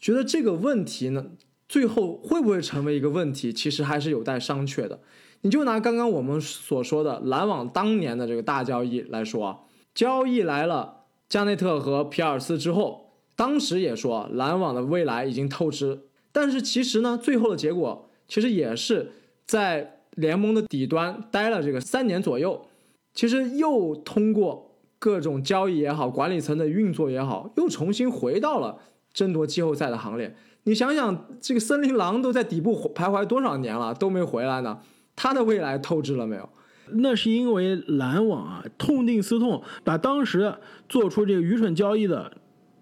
[0.00, 1.26] 觉得这个问题呢，
[1.72, 5.00] 最后会不会成为一个问题，其实还是有待商榷的。
[5.40, 9.58] 你就拿刚刚我们所说的篮网当年的这个大交易来说啊，
[9.94, 19.12] 交易来了加内特和皮尔斯之后，当时也说篮网的未来已经透支，但是其实呢，最后的结果其实也是
[19.46, 22.66] 在联盟的底端待了这个三年左右，
[23.14, 28.78] 其实又通过各种交易也好，管理层的运作也好，又重新回到了
[29.14, 30.36] 争夺季后赛的行列。
[30.64, 34.78] 你想想，这个森林狼都在底部徘徊多少年了，都没回来呢？
[35.16, 36.48] 他的未来透支了没有？
[36.94, 40.54] 那是因为篮网啊，痛定思痛，把当时
[40.88, 42.30] 做出这个愚蠢交易的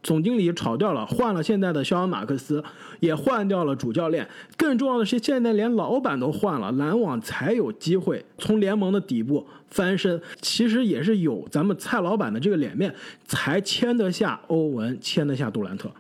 [0.03, 2.62] 总经理炒掉了，换了现在的肖恩马克思，
[2.99, 4.29] 也换掉了主教练。
[4.57, 10.21] 更重要的是，现在连老板都换了，篮网才有机会从联盟的底部翻身。
[10.40, 15.90] 其实也是有咱们蔡老板的这个脸面，才签得下欧文，签得下杜兰特。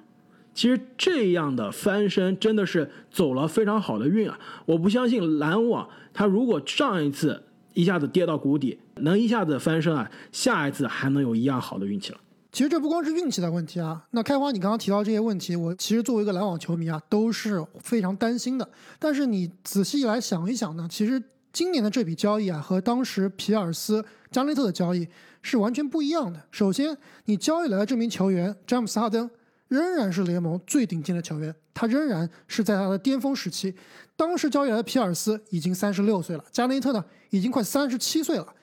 [0.52, 4.38] 其实这样的翻身真的是走了非常好的运啊！
[4.66, 12.18] 我不相信篮网他如果上一次一下子跌到谷底，能一下子翻身啊，下一次还能有一样好的运气了。
[12.52, 14.04] 其实这不光是运气的问题啊。
[14.10, 18.68] 那开花，你刚刚提到这些问题，我其实作为一个篮网球迷啊，都是非常担心的。
[18.98, 25.06] 但是你仔细来想一想呢，其实今年的这笔交易啊，和当时皮尔斯、加内特的交易
[25.42, 26.42] 是完全不一样的。
[26.50, 29.30] 首先，你交易来的这名球员詹姆斯哈登。
[29.70, 33.72] 仍然是联盟最顶尖的球员，他仍然是在他的巅峰时期。
[34.16, 38.54] 当时交易来的皮尔斯已经三十六岁了，加内特呢已经快三十七岁了。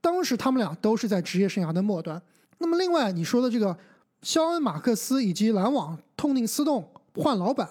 [0.00, 2.20] 当时他们俩都是在职业生涯的末端。
[2.58, 3.76] 那么另外你说的这个
[4.22, 7.68] 肖恩马克思以及篮网痛定思痛换老板，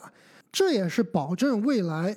[0.52, 2.16] 这也是保证未来。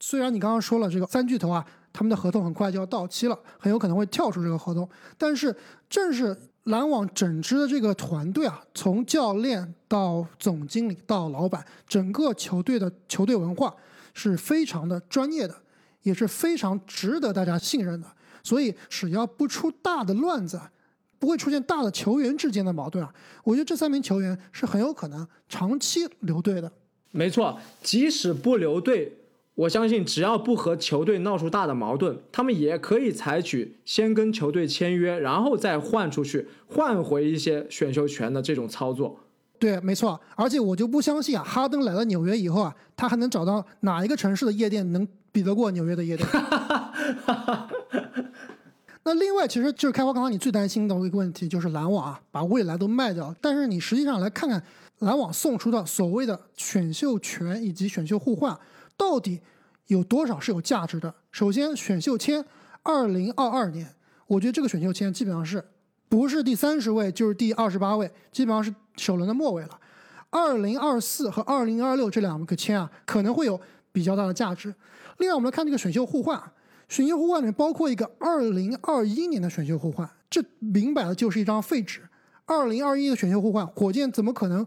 [0.00, 5.54] 虽然你刚刚说了这个三巨头啊，他们的合同很快就要到期了，很有可能会跳出这个合同，但是
[5.90, 6.34] 正是。
[6.64, 13.74] 篮网整支的这个团队啊，从教练到总经理到老板，整个球队的球队文化
[14.14, 15.54] 是非常的专业的，
[16.02, 18.08] 也是非常值得大家信任的。
[18.42, 20.60] 所以只要不出大的乱子，
[21.18, 26.70] 不会出现大的球员之间的矛盾啊，我觉得这三名球员是很有可能长期留队的。
[27.10, 29.16] 没错，即使不留队。
[29.54, 39.20] 我相信，只要不和球队闹出大的矛盾，他们也可以采取先跟球队签约，然后再换出去，换回一些选秀权的这种操作。
[39.60, 40.20] 对，没错。
[40.34, 46.28] 而且我就不相信啊，哈登来了纽约以后啊，他还能找到哪一个城市的夜店能比得过纽约的夜店？
[49.04, 53.32] 那另外，其实就是开花刚刚你最担心的一个问题，就是篮网啊，把未来都卖掉。
[53.40, 54.60] 但是你实际上来看看，
[54.98, 58.58] 篮网送出的所谓的选秀权以及选秀互换。
[58.96, 59.40] 到底
[59.86, 61.14] 有多少是有价值的？
[61.30, 62.44] 首先，选秀签
[62.82, 63.94] 二零二二年，
[64.26, 65.64] 我觉得这个选秀签基本上是
[66.08, 69.80] 不是第三十位就是第二十八位，基本上是首轮的末尾了。
[70.30, 73.60] 二零二四和二零二六这两个签啊，可能会有
[73.92, 74.74] 比较大的价值。
[75.18, 76.42] 另外，我们来看这个选秀互换，
[76.88, 82.00] 选秀互换里面包括一个二零二一年的选秀互换，这明摆的就是一张废纸。
[82.46, 84.66] 二零二一的选秀互换，火箭怎么可能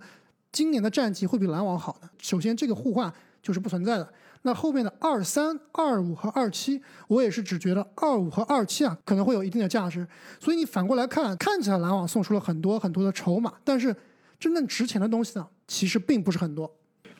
[0.51, 2.09] 今年的战绩会比篮网好呢？
[2.17, 3.13] 首先，这个互换
[3.47, 4.05] 就是不存在的。
[4.41, 10.05] 那后面的二三、二五和二七，我也是只觉得二五和二七啊可能会有一定的价值。
[10.37, 13.95] 所以你反过来看，看起来篮网送出了很多很多的筹码，但是
[14.37, 16.69] 真正值钱的东西呢，其实并不是很多。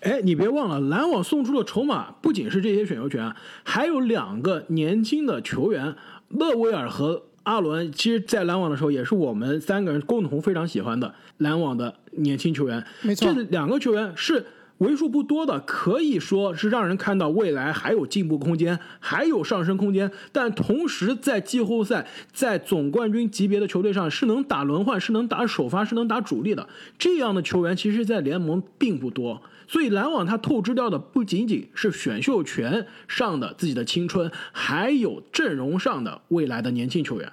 [0.02, 5.96] 哎，你别忘了，篮网送出的筹码不仅是这些选秀权，还有两个年轻的球员，
[6.28, 7.92] 勒维尔和阿伦。
[7.92, 12.86] 其实，在篮网的时候，也是我们三个人共同非常喜欢的篮网的年轻球员。
[13.02, 14.46] 没错这两个球员是
[14.80, 20.12] 为数不多的，可以说是让人看到未来还有进步空间，还有上升空间。
[20.32, 26.70] 但同时，在季后赛、在总冠军级别的球队上，是能打轮换，是能打首发，是能打主力的。
[27.00, 29.42] 这样的球员，其实，在联盟并不多。
[29.68, 37.32] 所以篮网他透支掉的不仅仅是选秀权上的自己的青春，还有阵容上的未来的年轻球员。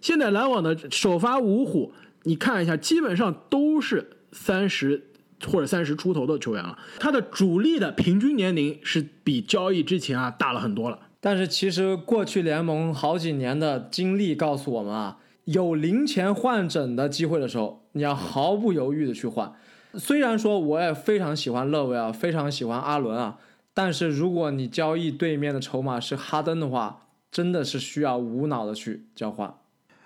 [0.00, 5.02] 现在篮网的首发五虎，你看一下，基本上都是三十
[5.46, 6.78] 或者三十出头的球员了。
[6.98, 10.98] 他的主力的平均年龄是比交易之前啊大了很多了。
[11.20, 19.52] 但是其实过去联盟好几年的经历告诉我们啊，有零钱换整的机会的时候，你要毫不犹豫的去换。
[19.94, 23.38] 虽然说我也非常喜欢勒维尔，非常喜欢阿伦啊，
[23.74, 29.52] 但是如果你交易对面的筹码是哈登的话，真的是需要无脑的去交换。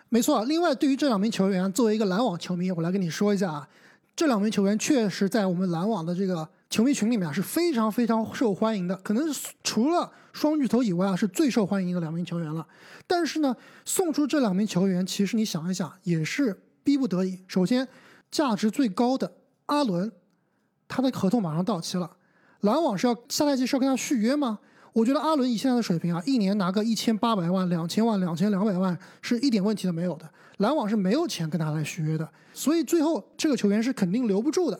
[0.08, 3.68] 没错，另外对于这两名球员，作为一个篮网球迷，我来跟你说一下啊，
[4.20, 9.24] 这两名球员确实在我们篮网的这个球迷群里面啊是非常非常受欢迎的，可能
[9.64, 12.66] 除了双巨头以外啊是最受欢迎的两名球员了。
[13.06, 13.56] 但是呢，
[13.86, 17.42] 送出这两名球员，其实你想一想也是逼不得已。
[17.48, 17.88] 首先，
[18.30, 19.32] 价值最高的
[19.64, 20.12] 阿伦，
[20.86, 22.10] 他的合同马上到期了，
[22.60, 24.58] 篮网是要下赛季是要跟他续约吗？
[24.92, 30.28] 我觉得阿伦以现在的水平啊，一年拿个一千八百万、两千万、两千两百万是一点问题都没有的。
[30.60, 34.78] 篮网是没有钱跟他来续约的，所以最后这个球员是肯定留不住的。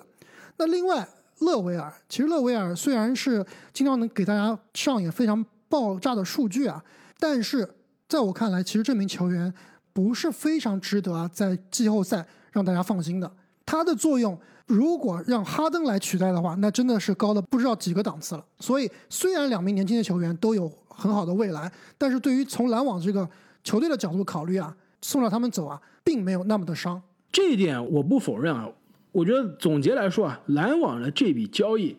[0.56, 1.06] 那另外，
[1.40, 6.84] 勒维尔，其实勒维尔虽然是经常能给大家上演非常爆炸的数据啊，
[7.18, 7.68] 但是
[8.08, 9.52] 在我看来，其实这名球员
[9.92, 13.30] 不是非常值得啊在季后赛让大家放心的。
[13.64, 18.44] 他的作用如果让哈登来取代的话，那真的是高了不知道几个档次了。
[18.58, 23.26] 所以，虽然两名年轻的球员都有很好的未来，但是对于从篮网这个
[23.64, 27.02] 球队的角度考虑啊，送让他们走啊，并没有那么的伤。
[27.32, 28.70] 这一点我不否认啊。
[29.12, 31.96] 我觉得总结来说啊，篮网的这笔交易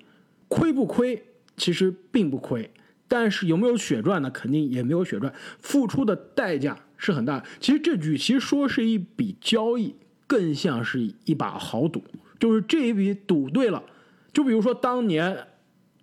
[0.48, 1.22] 亏不亏？
[1.58, 2.72] 其实并不亏，
[3.08, 4.32] 但是有没有血赚呢？
[4.32, 7.44] 肯定也没有血赚，付出的代价是很大。
[7.60, 9.94] 其实这与其说是一笔交易，
[10.26, 12.02] 更像是一把豪赌。
[12.40, 13.84] 就是这一笔赌对了，
[14.32, 15.48] 就比如说当年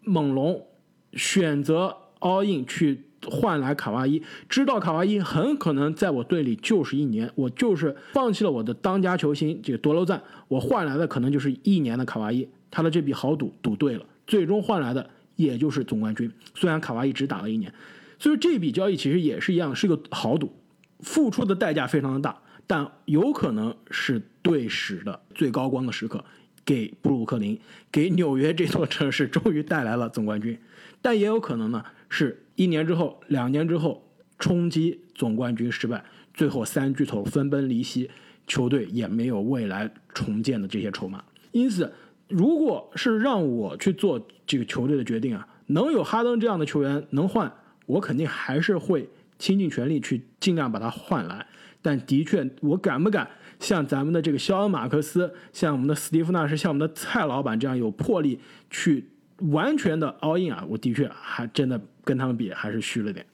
[0.02, 0.66] 猛龙
[1.14, 12.48] 选择 all in 去换来卡哇伊，知道卡哇伊很可能在我队里就是一年，我就是放弃了我的当家球星这个多罗赞，我换来的可能就是一年的卡哇伊。
[12.70, 16.30] 他的这笔豪赌赌对了，最终换来的也就是总冠军。
[16.54, 17.72] 虽然卡哇伊只打了一年，
[18.18, 20.52] 所以这笔交易其实也是一样，是个豪赌，
[21.00, 26.22] 付出的代价非常的大，但有可能是队史的最高光的时刻，
[26.64, 27.58] 给布鲁克林，
[27.90, 30.60] 给纽约这座城市终于带来了总冠军。
[31.00, 34.04] 但也有可能呢，是一年之后、两年之后
[34.36, 38.10] 冲击总冠军失败，最后三巨头分崩离析，
[38.48, 41.22] 球队也没有未来重建的这些筹码。
[41.52, 41.92] 因此，
[42.26, 47.52] 如果是让我去做这个球队的决定啊，能有哈登这样的球员能换，
[47.86, 51.46] 我肯定还是会倾尽全力去尽量把他换来。
[51.80, 59.10] 但的确，我敢不敢像咱们的这个肖恩·马克思，像我们的斯蒂夫·纳什，像我们的蔡老板这样有魄力去
[59.50, 60.64] 完全的 all in 啊？
[60.68, 63.24] 我的确还真的跟他们比还是虚了点。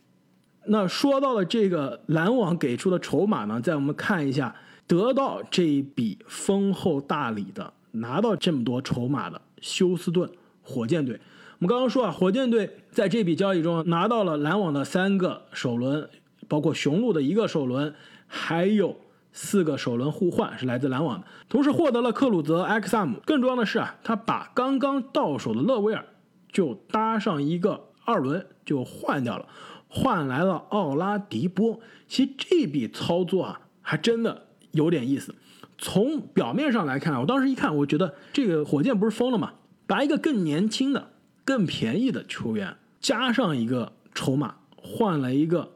[0.67, 4.55] 那说到了这个篮网给出的筹码呢，在我们看一下
[4.87, 10.31] 得到这一笔丰厚大礼的、拿到这么多筹码的休斯顿
[10.63, 11.21] 火箭队。
[11.59, 16.09] 我们刚刚说啊，火箭队在这笔交易中拿到了篮网的三个首轮，
[16.49, 17.95] 包括雄鹿的一个首轮，
[18.27, 18.99] 还有
[19.35, 23.19] 四个首轮互换是来自篮网的，同时获得了克鲁泽、埃克萨姆。
[23.27, 26.07] 更重要的是啊，他把刚刚到手的勒维尔
[26.51, 29.47] 就搭上一个二轮就换掉了。
[29.89, 35.35] 换来了奥拉迪波，其实这笔操作啊，还真的有点意思。
[35.77, 39.55] 从表面上来看，我当时一看，我觉得这个火箭不是疯了吗？
[39.87, 41.11] 把一个更年轻的、
[41.45, 45.73] 更便宜的球员加上一个筹码，换了一个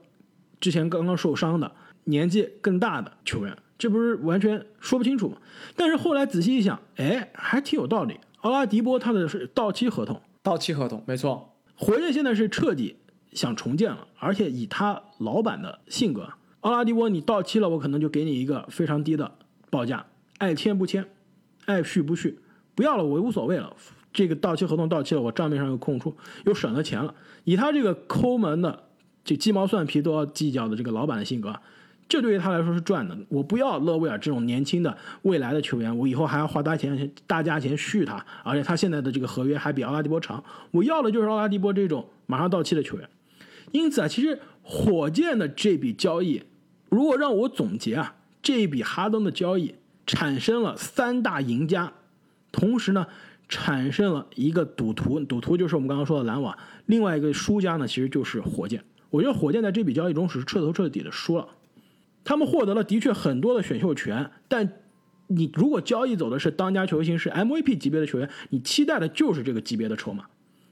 [0.60, 1.72] 之前刚刚受伤的、
[2.08, 5.36] 年纪更大的球员，这不是完全说不清楚吗？
[5.76, 8.18] 但是后来仔细一想，哎，还挺有道理。
[8.40, 12.96] 奥拉迪波他的是到期合同，到期合同没错，火箭现在是彻底
[13.32, 16.28] 想重建了，而且以他老板的性格，
[16.60, 19.32] 奥拉迪波你到期了，我可能就给你一个非常低的
[19.70, 20.06] 报价，
[20.38, 21.06] 爱签不签，
[21.66, 22.38] 爱续不续，
[22.74, 23.74] 不要了我无所谓了。
[24.10, 27.14] 这个到期合同到期了，我账面上有空出，又省了钱了。
[27.44, 28.84] 以他这个抠门的，
[29.24, 31.60] 这鸡毛蒜皮都要计较的这个老板的性格，
[32.08, 33.16] 这对于他来说是赚的。
[33.28, 40.42] 我不要勒维尔这种年轻的未来的球员，我以后还要花大钱大价钱续他，而且他现在的这个合约还比奥拉迪波长。
[40.70, 43.08] 我要的就是奥拉迪波这种马上到期的球员。
[43.72, 46.42] 因此啊，其实火箭的这笔交易，
[46.88, 49.74] 如果让我总结啊，这一笔哈登的交易
[50.06, 51.92] 产生了三大赢家，
[52.50, 53.06] 同时呢。
[53.50, 56.54] 产生了一个赌徒，赌徒就是我们刚刚说的篮网。
[56.84, 58.84] 另外一个输家呢，其实就是火箭。
[59.08, 61.48] 我觉得火箭在这笔交易中是彻头彻底的输了。
[62.24, 64.72] 他们获得了的确很多的选秀权，但
[65.26, 70.24] 你如果交易走的是当家球星，是 MVP 级别的球员，你期待的就是这个级别的筹码。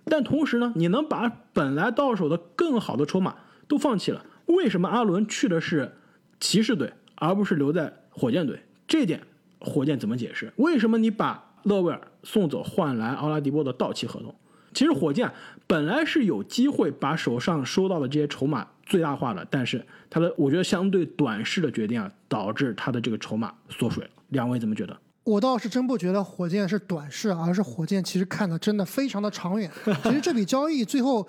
[0.05, 3.37] 但同时呢，你能把本来到手的更好的筹码
[3.67, 4.25] 都放弃了。
[4.47, 5.93] 为什么阿伦去的是
[6.41, 8.61] 骑士队，而不是留在火箭队？
[8.87, 9.23] 这点
[9.59, 10.53] 火箭怎么解释？
[10.57, 11.45] 为什么你把？
[11.65, 14.33] 勒维尔送走换来奥拉迪波的到期合同，
[14.77, 15.33] 其实火箭
[15.67, 24.11] 本来是有机会把手上收到的这些筹码最大化的，但是他的我觉得相对短视的决定啊，导致他的这个筹码缩水了。
[24.29, 24.95] 两位怎么觉得？
[25.25, 29.71] 我倒是真不觉得火箭是短视，而是火箭其实看的真的非常的长远。
[30.05, 31.27] 其实这笔交易最后。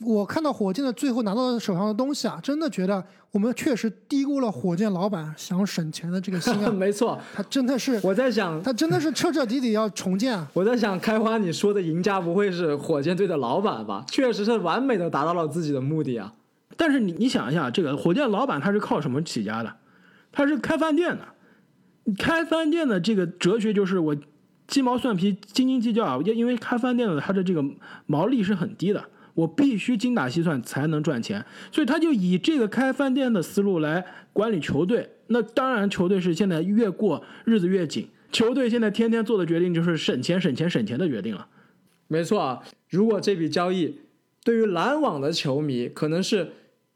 [0.00, 6.70] 我看到火箭的最后拿到手上的东西啊，真的觉得我们确实低估了火箭老板想省钱的这个心啊。
[6.72, 10.40] 没错，他真的是我在想，他真的是彻彻底底要重建。
[10.52, 14.04] 我在想，开花你说的赢家不会是火箭队的老板吧？
[14.08, 16.32] 确实是完美的达到了自己的目的啊。
[16.76, 19.74] 但是你你想一下，这个火箭老板他是靠什么起家的？
[20.30, 22.14] 他是开饭店的。
[22.16, 24.16] 开饭店的这个哲学就是我
[24.68, 27.64] 鸡毛蒜皮斤斤计较啊，因因为开饭店的他的这个
[28.06, 29.04] 毛利是很低的。
[29.38, 35.08] 我必须精打细算才能赚钱，所以他就以这个开饭店的思路来管理球队。
[35.28, 41.46] 那当然，球队是现在越过日子越紧，球队现在天天做的决定就是省钱、省钱、省钱的决定了。
[42.08, 44.00] 没错啊，如果这笔交易
[44.42, 46.50] 对于篮网的球迷可能是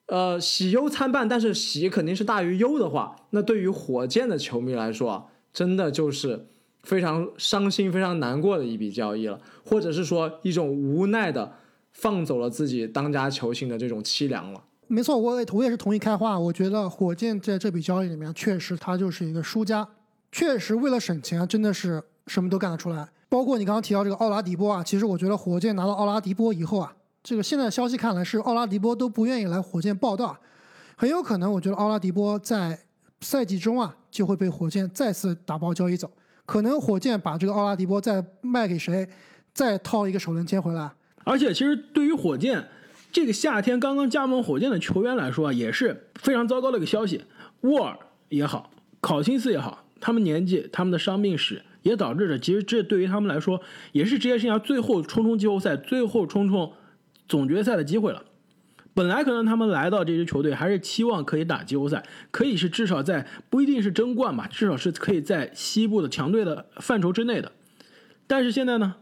[0.07, 6.47] 呃喜忧参半，但是喜肯定是大于忧的话，那对于火箭的球迷来说，真的就是
[6.83, 11.53] 非常伤心、非常难过的一笔交易了，或者是说一种无奈的。
[11.93, 14.63] 放走了自己当家球星的这种凄凉了。
[14.89, 16.39] 没错，我也我也是同意开花。
[16.39, 19.89] 我觉得火箭在这笔交易里面确实他就是一个输家，
[20.31, 23.09] 确实为了省钱真的是什么都干得出来。
[23.29, 30.37] 包括你刚刚提到这个奥拉迪波啊，其实我觉得火箭拿到奥拉迪波以后啊，这个现在消息看来是奥拉迪波都不愿意来火箭报道，
[30.95, 32.79] 很有可能我觉得奥拉迪波在
[33.21, 36.11] 赛季中啊就会被火箭再次打包交易走，
[36.45, 39.09] 可能火箭把这个奥拉迪波再卖给谁，
[39.55, 40.91] 再套一个首轮签回来。
[41.25, 42.69] 而且，其实对于火箭
[43.13, 47.23] 这个夏天刚刚加盟火箭的球员来说啊，也是非常糟糕的一个消息。
[47.61, 47.99] 沃尔
[48.29, 48.71] 也好，
[49.01, 53.61] 考辛斯也好，他们年纪、他们的伤病史，也导致着其实这对于他们来说，
[53.93, 56.73] 也是职业生涯最后冲冲季后赛、最后冲冲
[57.29, 58.25] 总决赛的机会了。
[58.95, 67.53] 本来可能他们来到这支球队，还是期望可以打季后赛，可以是至少在不一定是争冠吧，至少是可以在西部的强队的范畴之内的。
[68.27, 68.97] 但是现在呢？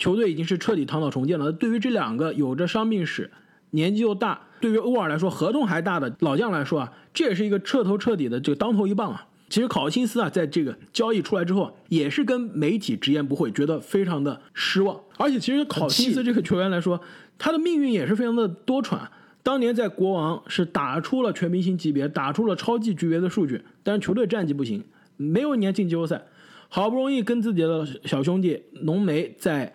[0.00, 1.52] 球队已经是彻底躺倒重建了。
[1.52, 3.30] 对于这两个有着伤病史、
[3.72, 9.26] 年纪又大，对于沃尔来说合同还大的老将来说啊，这也是一个彻头彻底的这个当头一棒啊。
[9.50, 14.98] 其实考辛斯啊，在这个交易出来之后，也是跟媒体直言不讳，觉得非常的失望。
[15.18, 16.98] 而且，其实考辛斯这个球员来说，
[17.36, 19.00] 他的命运也是非常的多舛。
[19.42, 24.84] 当年在国王是打出了全明星级别、打出了超级级别的数据，但是球队战绩不行，
[25.16, 26.22] 没有一年进季后赛。
[26.68, 29.74] 好不容易跟自己的小兄弟浓眉在。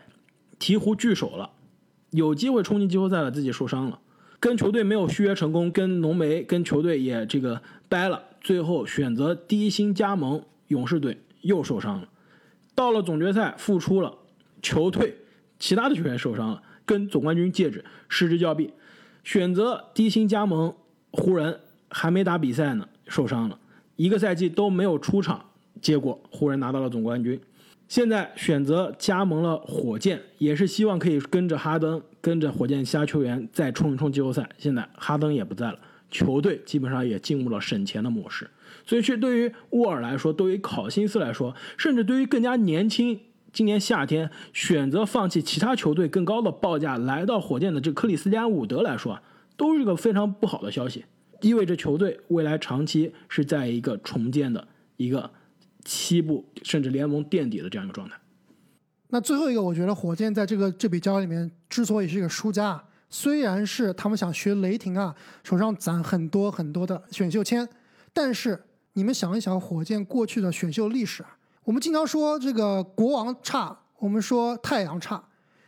[0.60, 1.52] 鹈鹕聚首了，
[2.12, 4.00] 有机会冲进季后赛了，自己受伤了，
[4.40, 12.08] 跟球队没有续约成功，跟浓眉跟球队也这个掰了，最后选择低薪加盟勇士队，又受伤了，
[12.74, 14.16] 到了总决赛复出了，
[14.62, 15.18] 球队
[15.60, 18.74] 其他的球员受伤了，跟总冠军戒指失之交臂，
[19.24, 20.74] 选择低薪加盟
[21.12, 23.60] 湖人，还没打比赛呢，受伤了，
[23.96, 25.46] 一个赛季都没有出场，
[25.82, 27.40] 结果湖人拿到了总冠军。
[27.88, 34.50] 现在选择加盟了火箭，也是希望可以跟着哈登，跟着火箭其他球员再冲一冲季后赛。
[34.58, 35.80] 现在哈登也不在了，
[36.10, 38.50] 球队基本上也进入了省钱的模式。
[38.86, 43.20] 所以，这对于沃尔来说，对于考辛斯来说，甚至对于更加年轻，
[43.54, 49.20] 今年夏天选择放弃其他球队更高的报价来到火箭的这克里斯蒂安·伍德来说，
[49.56, 51.06] 都是个非常不好的消息。
[51.42, 54.68] 意味着球队未来长期是在一个重建的
[54.98, 55.30] 一个
[55.86, 58.16] 西部甚至联盟垫底的这样一个状态。
[59.10, 67.68] 那最后一个，我觉得火箭在这个这笔交易里面之所以是一个输家，虽然是他们想学雷霆啊，手上攒很多很多的选秀签，
[68.12, 68.62] 但是
[68.94, 75.24] 你们想一想，火箭过去的选秀历史啊，我们经常说这个国王差，我们说太阳差，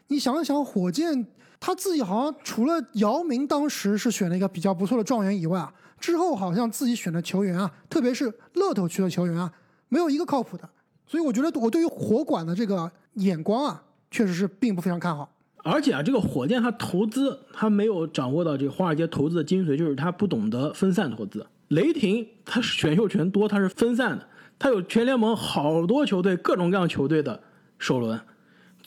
[0.07, 1.27] 你想一想，火箭
[1.59, 9.51] 他自己好像除了姚明当时是选了一个比较不错的状元以外啊，之后好像自己选的球员啊，特别是乐透区的球员啊，
[9.89, 10.69] 没有一个靠谱的。
[11.05, 15.33] 所以我觉得我对于火管的这个眼光啊，确实是并不非常看好。
[15.63, 21.45] 而且啊，这个火箭它投资，它没有掌握到这个华尔街投资的精髓，就是它不懂得分散投资。
[21.69, 24.27] 雷霆它选秀权多，它是分散的，
[24.59, 27.41] 它有全联盟好多球队，各种各样球队的
[27.79, 28.19] 首轮，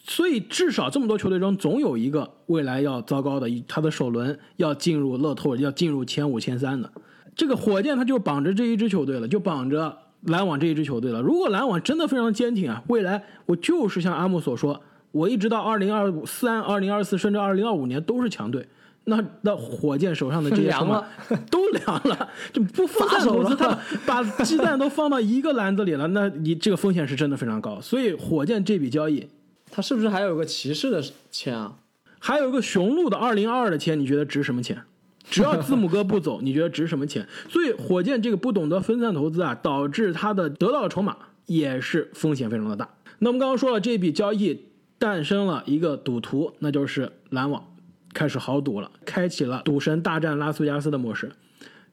[0.03, 6.91] 所以至少这么多球队中，总有一个未来要糟糕的，他的首轮要进入乐透，要进入前五、前三的。
[7.35, 9.97] 这个火箭它就绑着这一支球队了，就绑着。
[10.23, 11.21] 篮网这一支球队了。
[11.21, 14.81] 如果篮网真的非常坚挺啊，未来我就是像阿木所说，
[15.13, 18.67] 我一直到二零二三、二零二四，甚至二零二五年都是强队。
[19.05, 21.05] 那那火箭手上的这些 凉了，
[21.51, 27.81] 都凉了， 就不分散投资，他把鸡蛋都放到一个篮子里了， 那你这个风险是真的非常高。
[27.81, 29.27] 所以火箭这笔交易，
[29.71, 31.77] 他是不是还有个骑士的签啊？
[32.19, 34.83] 还有一个雄鹿的二零二二的签，你觉得值什么钱？
[35.31, 37.27] 只要字母哥不走，你觉得值什么钱？
[37.49, 41.17] 所以火箭这个不懂得分散投资啊，导致他的得到的筹码
[41.47, 42.97] 也是风险非常的大。
[43.21, 44.67] 那我们刚刚说了，这笔交易
[44.99, 47.65] 诞生了一个赌徒，那就是篮网
[48.13, 51.31] 开始豪赌了，开启了赌神大战拉斯维加斯的模式。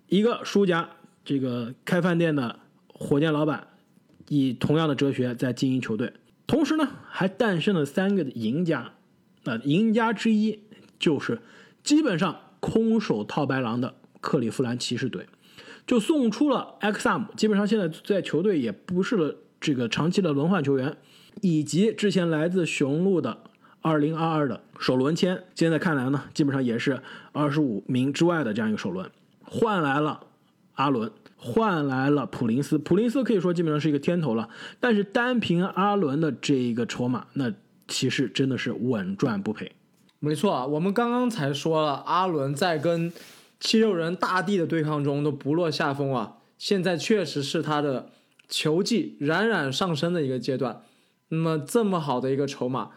[0.08, 0.90] 一个输家，
[1.24, 2.58] 这个开饭店的
[2.88, 3.68] 火箭老板，
[4.30, 6.12] 以同样的哲学在经营球队，
[6.48, 8.94] 同时呢，还诞生了三个赢家。
[9.44, 10.60] 那赢家之一
[10.98, 11.40] 就是
[11.84, 12.36] 基本上。
[12.60, 15.28] 空手套白狼的克利夫兰骑士队，
[15.86, 20.98] 就送出了埃克萨姆，基本上现在在球队也不是了这个长期的轮换球员，
[21.42, 23.38] 以及之前来自雄鹿的
[23.82, 27.02] 二零二二的首轮签，现在看来呢，基本上也是
[27.32, 29.10] 二十五名之外的这样一个首轮，
[29.44, 30.22] 换来了
[30.74, 34.50] 阿伦，换来了普林斯，普林斯可以说基本上是一个天头了，
[34.80, 37.54] 但是单凭阿伦的这一个筹码，那
[37.88, 39.72] 骑士真的是稳赚不赔。
[40.20, 43.14] 没错啊，我们刚刚才说了，阿伦在跟
[43.60, 46.38] 七六人大帝的对抗中都不落下风啊。
[46.58, 48.10] 现在确实是他的
[48.50, 50.82] 球技冉冉上升的一个阶段。
[51.30, 52.90] 那么这么好的一个筹码，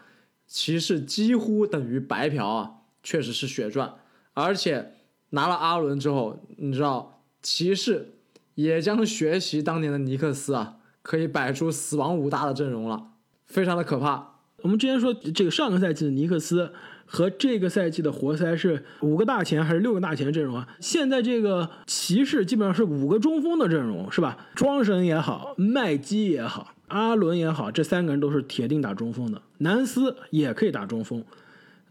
[0.47, 2.71] 骑士几乎等于白嫖啊，
[3.03, 3.93] 确实是血赚。
[4.33, 4.95] 而且
[5.29, 8.15] 拿了阿伦之后，你知道骑士
[8.55, 13.11] 也将学习当年的尼克斯啊，可以摆出死亡五大的阵容了，
[13.45, 14.37] 非常的可怕。
[14.63, 16.73] 我们之前说这个上个赛季的尼克斯。
[17.13, 20.65] 和这个赛季的活塞是五个大前还是六个大前阵容啊？
[20.79, 24.37] 现在这个骑士基本上是五个中锋的阵容，是吧？
[24.55, 29.41] 庄神也好，麦基也好，阿伦也好，这三个人都是铁定打中锋的。
[29.57, 31.21] 南斯也可以打中锋，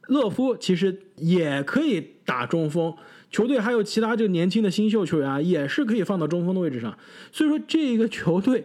[0.07, 2.95] 勒夫其实也可以打中锋。
[3.31, 6.97] 球队还有其他这个年轻的新秀球员啊，也是可以放到中锋的位置上。
[7.31, 8.65] 所以说，这个球队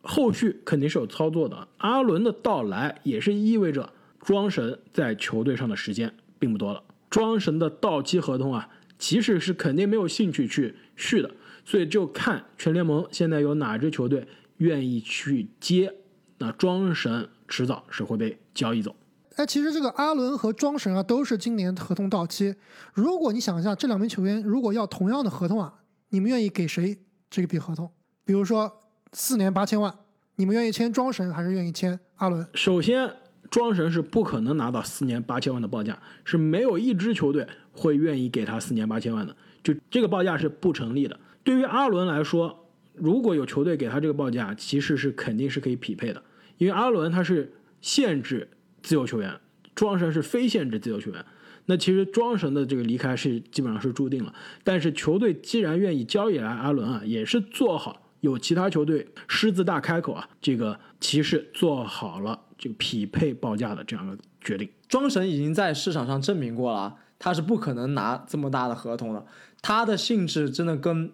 [0.00, 1.68] 后续肯定是有操作的。
[1.76, 3.88] 阿伦的到来也是意味着。
[4.22, 11.30] 庄神在球队上的时间并不多了，庄神的到期合同啊，骑士是肯定没有兴趣去续的，
[11.64, 14.26] 所以就看全联盟现在有哪支球队
[14.58, 15.92] 愿意去接，
[16.38, 18.94] 那庄神迟早是会被交易走。
[19.34, 22.54] 哎，其实这个阿伦和庄神啊，都是今年合同到期。
[22.94, 25.74] 如果你想一下，这两名球员如果要同样的合同啊，
[26.10, 26.96] 你们愿意给谁
[27.28, 27.90] 这个笔合同？
[28.24, 28.70] 比如说
[29.12, 29.92] 四年八千万，
[30.36, 32.46] 你们愿意签庄神还是愿意签阿伦？
[32.54, 33.21] 首先。
[33.52, 41.20] 庄神是不可能拿到四年八千万的报价，是没有一支球队会愿意给他四年八千万的，就这个报价是不成立的。
[41.44, 46.22] 对于阿伦来说，如果有球队给他这个报价，其实是肯定是可以匹配的，
[46.56, 48.48] 因为阿伦他是限制
[48.82, 49.38] 自由球员，
[49.74, 51.22] 庄神是非限制自由球员。
[51.66, 54.34] 那其实庄神的这个离开是基本上是注定了，
[54.64, 62.38] 但是球队既然愿意交易来阿伦啊，也是做好有其他球队狮子大开口啊，这个骑士做好了。
[62.56, 69.26] 这个匹配报价的这样的决定，庄神已经在市场上证明过了，他是不可能拿这么大的合同的。
[69.60, 71.10] 他的性质真的跟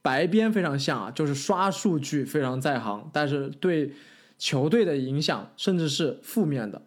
[0.00, 3.92] 白边非常像啊，就是刷数据非常在行，但是对
[4.38, 6.80] 球队的影响甚至是负面的。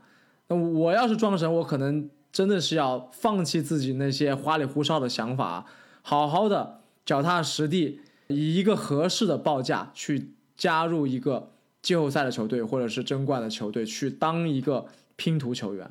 [0.48, 5.68] 那我要是庄神，我可能真的是要放弃自己那些花里胡哨的想法，
[6.02, 11.52] 好好的脚踏实地，以一个合适的报价去加入一个。
[11.82, 15.90] 季后赛的球队，或者是争冠的球队，去当一个拼图球员。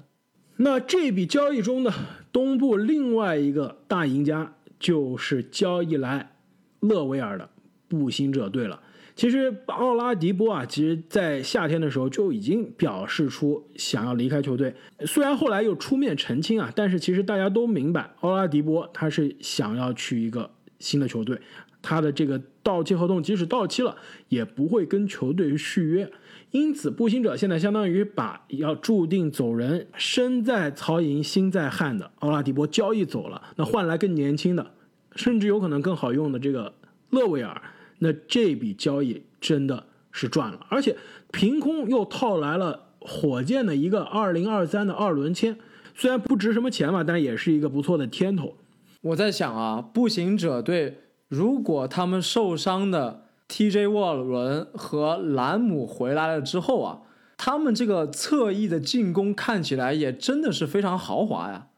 [0.56, 1.92] 那这笔交易中呢
[2.32, 6.32] 东部另外一个大赢家，就是交易来
[6.80, 7.48] 勒维尔的
[7.86, 8.82] 步行者队了。
[9.14, 14.74] 其实奥拉迪波啊，其实在夏天的时候就已经表示出想要离开球队，
[15.06, 21.40] 虽然后来又出面澄清啊，但是其实大家都明白，奥拉迪波他是想要去一个新的球队，
[21.80, 23.96] 他的这个到期合同即使到期了，
[24.28, 26.10] 也不会跟球队续约。
[26.50, 34.70] 因此，步行者现在相当于把要注定走人、身在曹营心在汉的奥拉迪波交易走了，那换来更年轻的，
[35.14, 36.74] 甚至有可能更好用的这个
[37.10, 37.60] 勒维尔，
[37.98, 40.96] 那这笔交易真的是赚了，而且
[41.30, 45.56] 凭空又套来了火箭的一个2023的二轮签，
[45.94, 48.56] 虽然不值什么钱嘛，但也是一个不错的天头。
[49.02, 50.98] 我在想啊，步行者队
[51.28, 53.24] 如果他们受伤的。
[53.50, 57.00] TJ 沃伦和兰姆回来了之后啊，
[57.38, 61.68] 他们这个侧翼的进攻看起来也真的是非常豪华呀。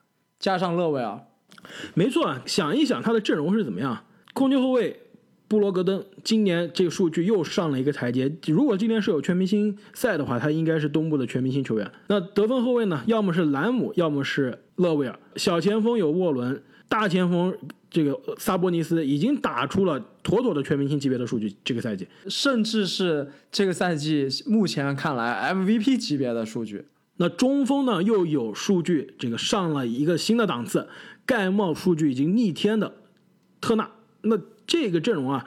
[0.40, 1.24] 加上勒维尔，
[1.94, 4.04] 没错啊，想一想他的阵容是怎么样？
[4.34, 5.00] 控球后卫
[5.46, 8.36] 布罗格登今年这个数据又上了一个台阶。
[8.48, 11.88] 如果今年是有全明星赛的话，他应该是东部的全明星球员。
[12.08, 13.04] 那得分后卫呢？
[13.06, 15.16] 要么是兰姆，要么是勒维尔。
[15.36, 16.60] 小前锋有沃伦，
[16.90, 17.56] 大前锋。
[17.92, 26.84] 这个萨博尼斯已经打出了妥妥的全明星级别的数据，这个赛季甚至是这个赛季目前看来 MVP 级别的数据。
[27.16, 30.88] 那中锋呢又有数据，这个上了一个新的档次，
[31.26, 32.94] 盖帽数据已经逆天的
[33.60, 33.90] 特纳。
[34.22, 34.38] 那
[34.68, 35.44] 这个阵容啊，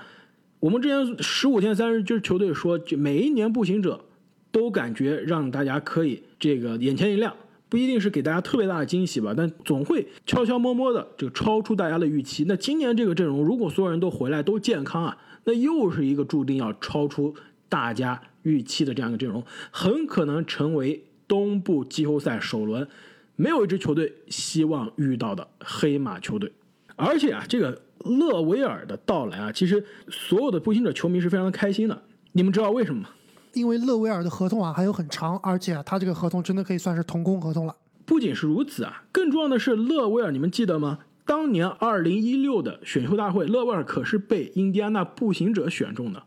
[0.59, 4.03] 我们之前十五天三十支球队说，就每一年步行者
[4.51, 7.33] 都感觉让大家可以这个眼前一亮。
[7.73, 12.45] 不一定是给大家特别大的惊喜吧，但总会悄悄摸摸的就超出大家的预期。
[12.47, 17.33] 那今年这个阵容，如果所有人都回来都健康啊，那又是一个注定要超出
[17.67, 22.87] 大家预期的这样一个阵容，很可能成为东部季后赛首轮
[23.35, 26.51] 没有一支球队希望遇到的黑马球队。
[26.95, 32.03] 而且啊，这个勒维尔的到来啊，其实所有的步行者球迷是非常的开心的。
[32.33, 33.09] 你们知道为什么吗？
[33.53, 37.75] 因为勒维尔的合同啊还有很长，而且啊他这个合同真的可以算是同工合同了。
[38.05, 40.99] 不仅是如此啊，更重要的是勒维尔，你们记得吗？
[41.25, 46.23] 当年二零一六的选秀大会，勒维尔可是被印第安纳步行者选中的。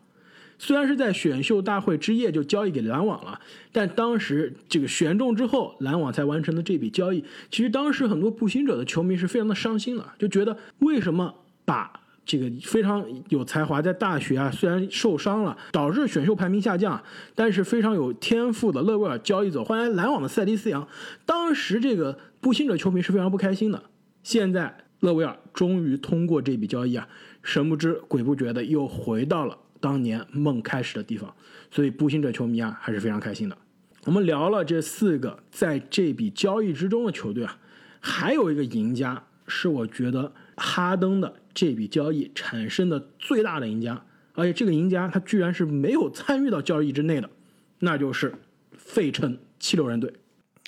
[0.59, 3.39] 虽然是在选秀大会之夜就交易给篮网了，
[3.73, 11.35] 但当时这个选中之后，篮网才完成的这笔交易，其实当时很多步行者的球迷是非常的伤心的，就觉得为什么
[11.67, 12.01] 把。
[12.27, 17.01] 这个非常有才华，在大学啊虽然受伤了，导致选秀排名下降，
[17.37, 20.87] 但是非常有天赋的勒维尔交易走，换来篮网的塞迪斯扬。
[21.25, 23.81] 当时这个步行者球迷是非常不开心的。
[24.25, 27.09] 现在勒维尔终于通过这笔交易啊，
[27.45, 31.33] 神不知鬼不觉的又回到了当年梦开始的地方，
[31.71, 33.57] 所以步行者球迷啊还是非常开心的。
[34.05, 37.57] 我们聊了这四个在这笔交易之中的球队啊，
[38.01, 41.35] 还有一个赢家是我觉得哈登的。
[41.55, 44.05] 这笔交易产生的最大的赢家，
[44.35, 47.31] 而且这个赢家他居然是没有参与到交易之内的，
[47.79, 48.35] 那就是
[48.77, 50.13] 费城七六人队。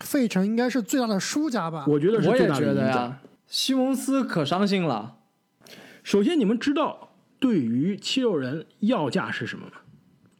[0.03, 1.85] 费城应该是最大的输家吧？
[1.87, 3.21] 我觉得是最大的赢家。
[3.47, 5.17] 西蒙斯可伤心了。
[6.03, 9.73] 首先，你们知道对于七六人要价是什么吗？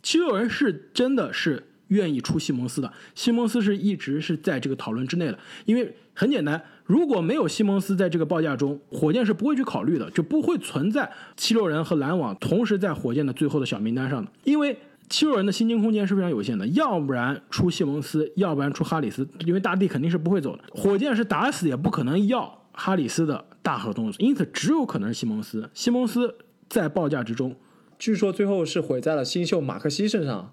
[0.03, 6.61] 七六人是真的是愿意出西蒙斯的，西蒙斯是一直是在这个讨论之内的，因为很简单。
[6.85, 14.29] 如果没有西蒙斯在这个报价中，火箭是不会去考虑的，就不会存在七六人和篮网同时在火箭的最后的小名单上的。
[14.43, 14.77] 因为
[15.09, 20.65] 七六人的薪金空间是非常有限的，要不然出西蒙斯，要不然出哈里斯，因为大帝肯定是不会走的。
[20.73, 25.71] 火箭是打死也不可能要哈里斯的大合同，因此只有可能是西蒙斯。
[25.73, 26.35] 西蒙斯
[26.69, 27.55] 在报价之中，
[27.97, 30.53] 据说最后是毁在了新秀马克西身上。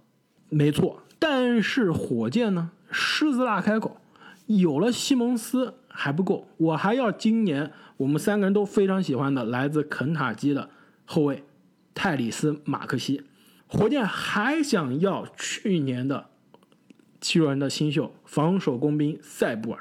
[0.49, 3.97] 没错，但是火箭呢，狮子大开口，
[4.47, 5.75] 有了西蒙斯。
[5.97, 10.69] 还不够，我还要今年我们三个人都非常喜欢的来自肯塔基的
[11.05, 11.41] 后卫
[11.93, 13.23] 泰里斯马克西。
[13.65, 16.25] 火箭还想要去年的
[17.21, 19.79] 七六人的新秀防守工兵塞布尔。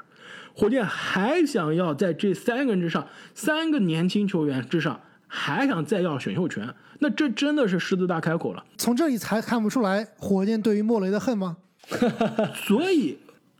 [0.53, 6.73] 火箭还想要在这三个人之上，三个年轻球员之上，还想再要选秀权。
[6.99, 8.63] 那这真的是狮子大开口了。
[8.77, 11.57] 从这里才看不出来火箭对于莫雷的恨吗？
[12.55, 13.17] 所以。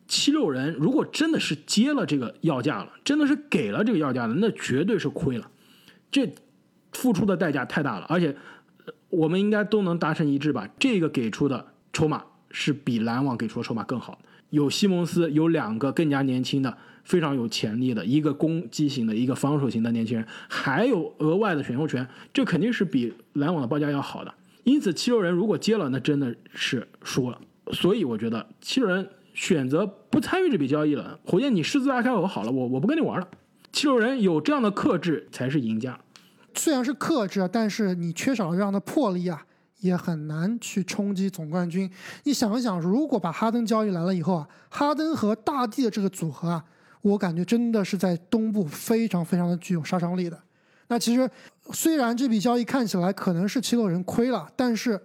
[0.07, 5.49] 七六人如果真的是接了这个要价了，真的是给了这个要价了，那绝对是亏了。
[6.11, 6.31] 这
[6.93, 8.35] 付出的代价太大了，而且
[9.09, 10.69] 我们应该都能达成一致吧？
[10.77, 14.19] 这个给出的筹码是比篮网给出的筹码更好。
[14.51, 24.33] 有西蒙斯，有两个更加年轻的、非常有潜力的，一个攻击型的，一个防守型的年轻人，还有额外的选秀权，这肯定是比篮网的报价要好的。
[24.63, 27.41] 因此，七六人如果接了，那真的是输了。
[27.73, 29.09] 所以，我觉得七六人。
[29.35, 33.27] 选择不参与这笔交易了，火箭你狮子大开口好了，我我不跟你玩了。
[33.71, 35.99] 七六人有这样的克制才是赢家。
[36.53, 39.45] 虽然是克制，但是你缺少了这样的魄力啊，
[39.81, 41.91] 也很难去冲击总冠军。
[42.23, 46.63] 你想一想，如果把哈登交易来了以后啊，哈登和大帝的这个组合啊，
[47.01, 50.41] 我感觉真的是在东部非常非常的具有杀伤力的。
[50.87, 51.29] 那其实
[51.73, 54.97] 虽然这笔交易看起来可能是七六人亏了，但是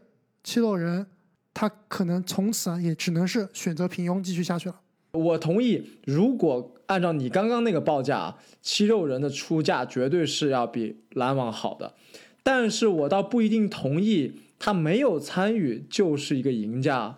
[0.45, 1.05] 七六人
[1.53, 4.81] 他可能从此啊也只能是选择平庸继续下去了。
[5.13, 11.95] 我同意，如果按照你刚刚那个报价，七六人的出价绝对是要比篮网好的，
[12.45, 17.17] 但是我倒不一定同意他没有参与就是一个赢家。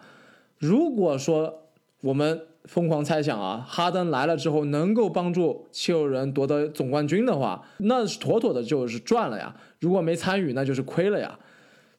[0.59, 1.68] 如果说
[2.01, 9.55] 我们疯狂猜想啊，哈登来了之后能够帮助七六人夺得总冠军的话，那是妥妥的就是赚了呀。
[9.80, 11.39] 如果没参与，那就是亏了呀。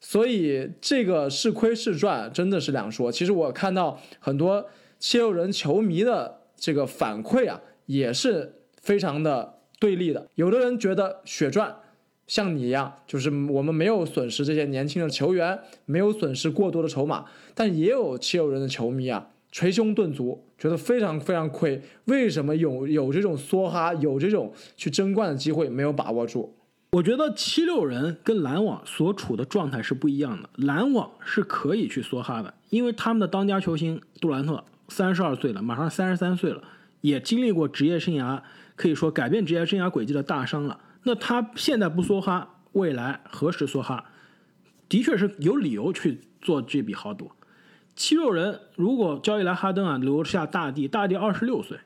[0.03, 3.11] 所以这个是亏是赚真的是两说。
[3.11, 4.69] 其实我看到很多。
[4.99, 10.29] 七六人球迷的这个反馈啊，也是非常的对立的。
[10.35, 11.75] 有的人觉得血赚，
[12.25, 17.25] 像你一样，就是我们没有损失这些年轻的球员，没有损失过多的筹码。
[17.53, 21.81] 但也有七六人的球迷啊，捶胸顿足，觉得非常非常亏。
[22.05, 26.55] 为什么有有这种梭哈，有这种去争冠的机会没有把握住？
[26.93, 30.47] 我觉得七六人跟篮网所处的状态是不一样的。
[30.57, 34.63] 篮网是可以去梭哈的，因为他们的当家球星杜兰特。
[34.89, 36.61] 三十二岁了，马上三十三岁了，
[37.01, 38.39] 也经历过职业生涯，
[38.75, 40.79] 可以说改变职业生涯轨迹的大伤了。
[41.01, 44.05] 那他现在不梭哈，未来何时梭哈？
[44.87, 47.31] 的确是有理由去做这笔豪赌。
[47.95, 51.79] 七六人如果交易来哈登啊，留下大帝，大帝二十六岁，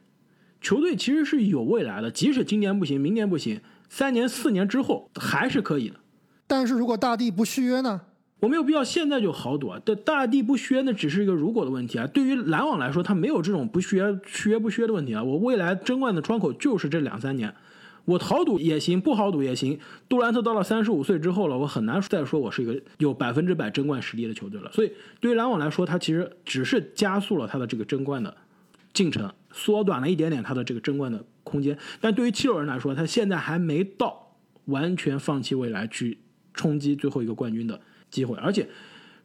[0.59, 2.11] 球队其实是有未来的。
[2.11, 5.95] 即使今年不行，明年不行，三年、四年之后还是可以的。
[6.45, 8.01] 但是如果大帝不续约呢？
[8.39, 9.81] 我没有必要现在就豪赌啊！
[9.83, 12.05] 这大帝不续约那只是一个如果的问题啊。
[12.05, 15.23] 对于篮网来说，他没有这种不续约、续约不续约的问题啊。
[15.23, 17.51] 我未来争冠的窗口就是这两三年，
[18.05, 19.79] 我豪赌也行，不豪赌也行。
[20.07, 24.71] 杜兰特到了三十五岁之后了，我很难再说我是一个有百分之百争冠实力的球队了。
[24.71, 28.37] 所以，对于篮网来说，他其实只是加速了他的这个争冠的
[28.93, 31.77] 进程，缩短了一点点他的这个争冠的空间。
[32.01, 34.35] 但对于七六人来说，他现在还没到
[34.65, 36.19] 完全放弃未来去
[36.53, 37.79] 冲击最后一个冠军的。
[38.09, 38.69] 机会，而且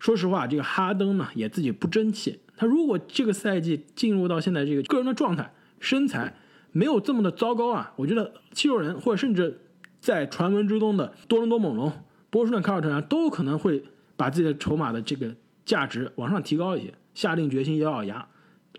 [0.00, 2.40] 说实话，这个哈登呢也自己不争气。
[2.56, 6.34] 他如果这个赛季进入到现在这个个人的状态、身材
[6.72, 9.60] 没有这么的糟糕啊，我觉得七六人或者甚至
[10.00, 11.92] 在传闻之中的多伦多猛龙、
[12.28, 13.84] 波士顿凯尔特人都可能会
[14.16, 15.32] 把自己的筹码的这个
[15.64, 18.26] 价值往上提高一些，下定决心咬咬牙，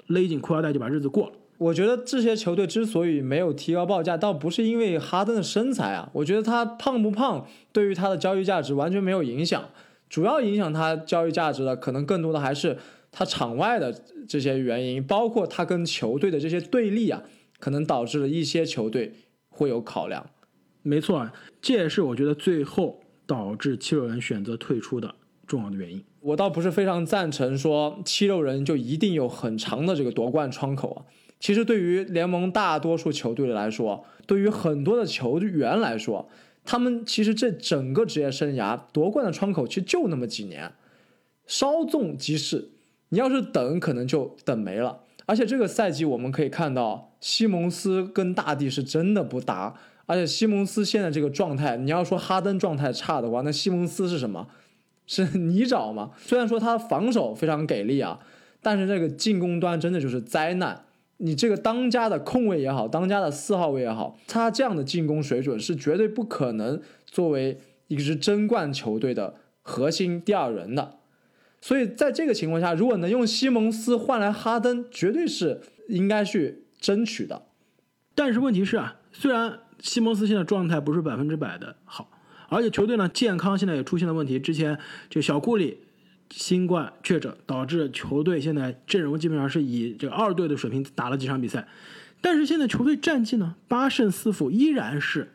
[0.08, 1.34] 勒紧裤腰带就把日子过了。
[1.58, 9.70] 我觉得这些球队之所以没有提高报价，倒不是因为哈登的身材啊，我觉得他胖不胖对于他的交易价值完全没有影响。
[10.10, 12.78] 主要影响他交易价值的，可能更多的还是
[13.12, 13.94] 他场外的
[14.28, 17.24] 这些原因，包括他跟球队的这些对立啊，
[17.60, 19.14] 可能导致了一些球队
[19.50, 20.30] 会有考量。
[20.82, 21.30] 没错，
[21.62, 25.16] 这也是我觉得最后导致七六人选择退出的
[25.48, 26.04] 重要的原因。
[26.20, 31.06] 我倒不是非常赞成说七六人就一定有很长的这个夺冠窗口啊。
[31.44, 36.30] 其实对于联盟大多数球队来说，对于很多的球员来说。
[36.64, 40.72] 他们其实这整个职业生涯夺冠的窗口其实就那么几年，
[41.46, 42.70] 稍纵即逝。
[43.10, 45.02] 你要是等，可能就等没了。
[45.26, 49.76] 而且这个赛季我们可以看到，西蒙斯跟大帝是真的不搭。
[50.06, 54.48] 而且西蒙斯现在这个状态，你要说哈登状态差的话，那西蒙斯是什么？
[55.06, 56.12] 是 泥沼吗？
[56.18, 58.22] 虽然说他防守非常给力啊，
[58.62, 60.86] 但是这个进攻端真的就是灾难。
[61.26, 67.58] 你这个当家的控卫也好，当家的四号位也好，他这样的进攻水准是绝对不可能作为
[67.88, 71.00] 一支争冠球队的核心第二人的。
[71.62, 77.44] 所以在这个情况下，如果能用西蒙斯换来哈登，绝对是应该去争取的。
[78.14, 82.12] 但是问题是啊，虽然西蒙斯现在状态不是百分之百的好，
[82.50, 84.78] 而且球队呢健康现在也出现了问题，之前
[85.10, 85.86] 这小库里。
[86.36, 91.68] 新冠确诊导致球队现在阵容基本上是以这个二队的水平打了几场比赛，
[92.22, 95.32] 但是现在球队战绩呢八胜四负，依然是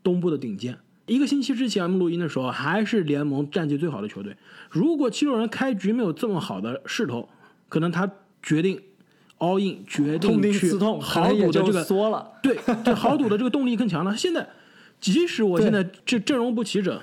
[0.00, 0.78] 东部的顶尖。
[1.06, 4.36] 一个星期之前我们录音的时候还是联盟战绩最好的球队。
[4.70, 7.28] 如果七六人开局没有这么好的势头，
[7.68, 8.08] 可能他
[8.40, 8.80] 决定
[9.38, 12.30] all in，决定去豪赌的这个缩了。
[12.40, 14.16] 对，这豪赌的这个动力更强了。
[14.16, 14.48] 现在
[15.00, 16.96] 即使我现在这阵容不齐整，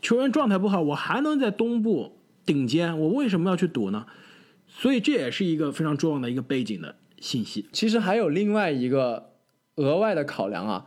[0.00, 2.14] 球员状态不好，我还能在东部。
[2.48, 4.06] 顶尖，我为什么要去赌呢？
[4.66, 7.68] 所以这也是一个非常重要的一个背景的信息。
[7.74, 9.32] 其实还有另外一个
[9.76, 10.86] 额外的考量啊，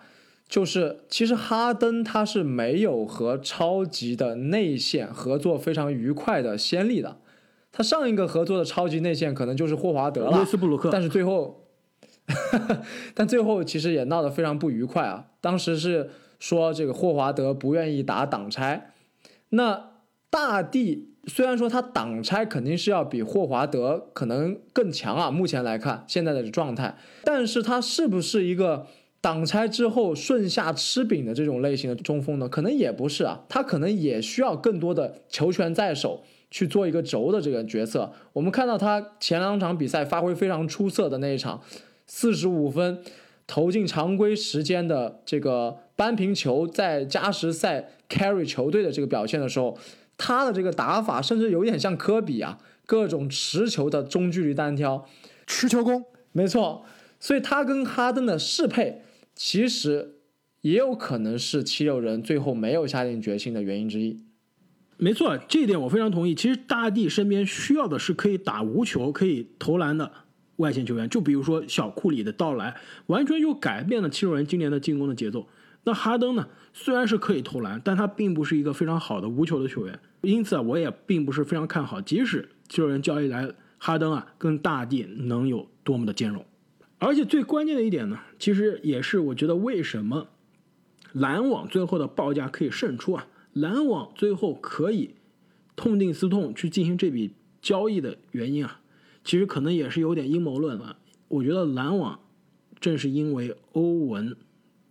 [0.49, 7.19] 就是其实哈登他是没有和超级的内线合作非常愉快的先例的。
[7.71, 10.89] 他上一个合作的超级内线可能就是霍华德了，斯布鲁克。
[10.91, 11.67] 但是最后，
[13.13, 15.27] 但最后其实也闹得非常不愉快啊。
[15.39, 16.09] 当时是
[16.39, 18.93] 说这个霍华德不愿意打挡拆。
[19.49, 19.91] 那
[20.29, 28.87] 大帝虽然说他挡拆肯定是要比霍华德可能更强啊，目前来看现在的状态，但是他是不是一个
[29.21, 32.49] 挡拆之后顺下吃饼的这种类型的中锋呢？
[32.49, 38.11] 可能也不是啊，他可能也需要更多的球权在手去做一个轴的这个角色。
[38.33, 41.61] 我们看到他前两场比赛发挥非常出色的那一场，
[42.07, 42.97] 四十五分
[43.45, 49.77] 投进常规时间的这个扳平球，在加时赛 carry 球队的这个表现的时候。
[50.23, 55.07] 他的这个打法甚至有点像科比啊，各种持球的中距离单挑，
[55.47, 56.85] 持球攻，没错。
[57.19, 59.01] 所以他跟哈登的适配，
[59.33, 60.19] 其实
[60.61, 64.23] 也有可能是七六人最后没有下定决心的原因之一。
[64.97, 66.35] 没错，这一点我非常同意。
[66.35, 70.11] 其实大帝身边需要的是可以打无球、可以投篮的
[70.57, 72.75] 外线球员，就比如说小库里的到来，
[73.07, 75.47] 完全就改变了七六人今年的进攻的节奏。
[75.83, 76.47] 那哈登呢？
[76.73, 79.99] 虽然是可以投篮，但他并不是一个非常好的无球的球员。
[80.21, 86.45] 因此啊，我也并不是非常看好，即使七六人交易来哈登啊，跟大帝能有多么的兼容。
[86.99, 90.27] 而且最关键的一点呢，其实也是我觉得为什么
[91.11, 95.15] 篮网最后的报价可以胜出啊，篮网最后可以
[95.75, 98.79] 痛定思痛去进行这笔交易的原因啊，
[99.23, 100.97] 其实可能也是有点阴谋论了。
[101.27, 102.19] 我觉得篮网
[102.79, 104.37] 正是因为欧文。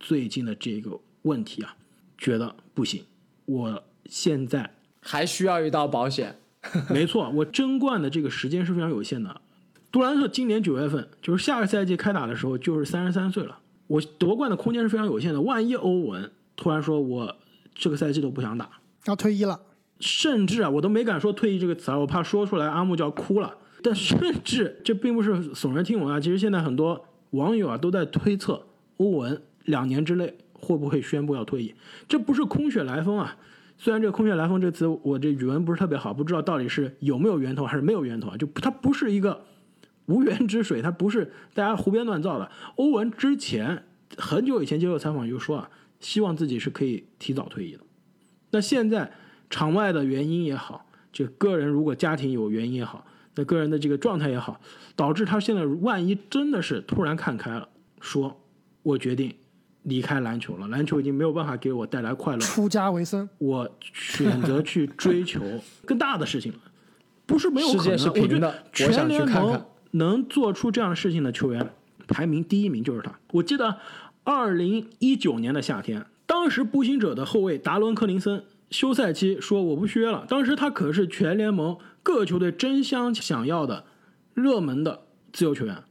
[0.01, 1.75] 最近的这个问题啊，
[2.17, 3.05] 觉得不行，
[3.45, 6.39] 我现在还需要一道保险。
[6.89, 9.41] 没错，我争冠的这个时间是非常有限的。
[9.91, 13.59] 杜兰特今年九月份，就是下个赛季开打的时候，就是三十三岁了。
[13.87, 15.41] 我夺冠的空间是非常有限的。
[15.41, 17.35] 万一欧文突然说我
[17.75, 18.69] 这个赛季都不想打，
[19.05, 19.59] 要退役了，
[19.99, 23.55] 甚至啊，我都没敢说退役这个词儿，我怕说出来阿木就要哭了。
[23.83, 29.41] 但甚至这并不是耸人听闻啊，其实现在很多网友啊都在推测欧文。
[29.71, 31.73] 两年之内会不会宣布要退役？
[32.07, 33.35] 这不是空穴来风啊！
[33.79, 38.37] 虽然这个“空穴来风”这词我这语文不是特别好，不知道到底是有没有源头还是没有源头啊？
[38.37, 39.43] 就它不是一个
[40.05, 42.51] 无源之水，它不是大家胡编乱造的。
[42.75, 43.85] 欧文之前
[44.17, 45.69] 很久以前接受采访就说啊，
[45.99, 47.79] 希望自己是可以提早退役的。
[48.51, 49.11] 那现在
[49.49, 53.03] 场外的原因也好，就个人如果家庭有原因也好，
[53.33, 54.61] 那个人的这个状态也好，
[54.95, 57.67] 导致他现在万一真的是突然看开了，
[57.99, 58.39] 说
[58.83, 59.33] 我决定。
[59.83, 62.39] 离开篮球了，篮球已经没有办法给我带来快乐。
[62.39, 65.41] 出家为僧，我选择去追求
[65.85, 66.59] 更大的事情了。
[67.25, 71.73] 不是没有可能，我觉得全联盟能做出这样的事情的球员，
[72.07, 73.17] 排名第一名就是他。
[73.31, 73.77] 我记得
[74.23, 80.25] 二零一九年的夏天，当时步行者的后卫达伦·克林森休赛期说我不续约了。
[80.27, 83.85] 当时他可是全联盟各个球队争相想要的
[84.33, 85.01] 热门的
[85.31, 85.83] 自由球员。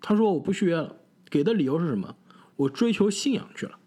[0.00, 0.94] 他说我不续约了，
[1.28, 2.14] 给的理由是什么？
[2.56, 3.78] 我追求信仰去了。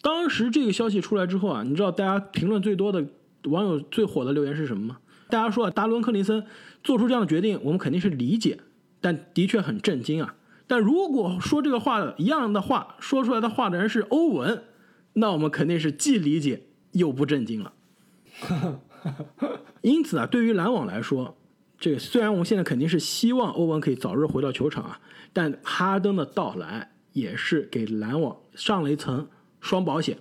[0.00, 3.06] 当时这个消息出来之后啊，你知道大家评论最多的
[3.44, 4.98] 网友最火的留言是什么吗？
[5.28, 6.44] 大家说啊，达伦·克林森
[6.82, 8.58] 做出这样的决定，我们肯定是理解，
[9.00, 10.34] 但的确很震惊啊。
[10.66, 14.64] 但如果说这个话一样的话说出来的话的人是欧文，
[15.14, 16.62] 那我们肯定是既理解
[16.92, 17.72] 又不震惊了。
[19.82, 21.36] 因此啊，对于篮网来说，
[21.78, 25.00] 这个虽然我们现在肯定是希望欧文可以早日回到球场啊，
[25.32, 26.91] 但哈登的到来。
[27.12, 29.28] 也是给篮网上了一层
[29.60, 30.18] 双保险。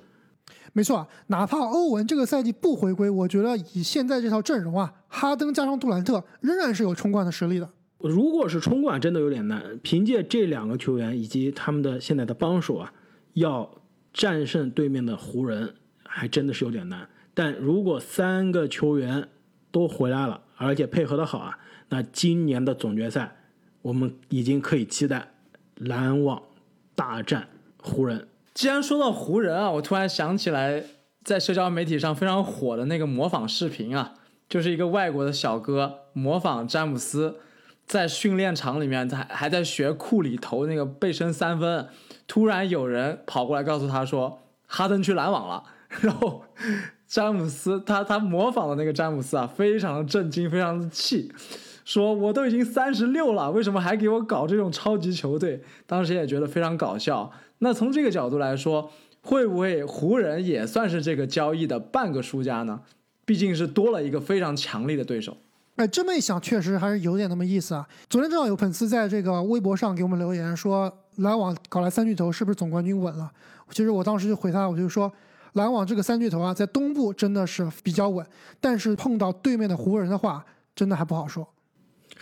[0.74, 7.70] 没错啊，哪怕欧文这个赛季不回归，我觉得以现在这套阵容啊，哈登加上杜兰特仍然是有冲冠的实力的。
[7.98, 9.78] 如果是冲冠，真的有点难。
[9.84, 12.94] 凭借这两个球员以及他们的现在的帮手啊，
[13.34, 13.70] 要
[14.14, 17.10] 战胜对面的湖人，还真的是有点难。
[17.34, 19.28] 但如果三个球员
[19.72, 23.36] 都回来了，而且配合的好啊，那今年的总决赛，
[23.82, 25.34] 我们已经可以期待
[25.76, 26.42] 篮网。
[27.02, 27.48] 大战
[27.82, 28.28] 湖人。
[28.54, 30.84] 既然说到湖人啊，我突然想起来，
[31.24, 34.14] 在社交媒体上非常火的那个模仿视频啊，
[34.48, 37.38] 就是一个外国的小哥模仿詹姆斯，
[37.88, 41.88] 在训练场里面，他还在学库里投那个背身三分。
[42.28, 45.64] 突然有人跑过来告诉他说，哈登去篮网了。
[46.02, 46.44] 然后
[47.08, 51.34] 詹姆斯他他模仿的那个詹姆斯啊，非常的震惊，非常的气。
[51.92, 55.62] 说我都已经三十六了，为什么还给我搞这种超级球队？
[55.86, 57.30] 当时也觉得非常搞笑。
[57.58, 58.90] 那从这个角度来说，
[59.22, 62.80] 会不会湖人也算是这个交易的半个输家呢？
[63.26, 65.36] 毕竟是多了一个非常强力的对手。
[65.76, 67.86] 哎，这么一想，确实还是有点那么意思啊。
[68.10, 73.30] 昨天正好有粉丝在这个微博上给我们留言说，篮网搞来三巨头是不是总冠军稳了？
[73.72, 75.12] 其实我当时就回他，我就说，
[75.54, 78.26] 篮网这个三巨头啊，在东部真的是比较稳，
[78.62, 81.46] 但是碰到对面的湖人的话，真的还不好说。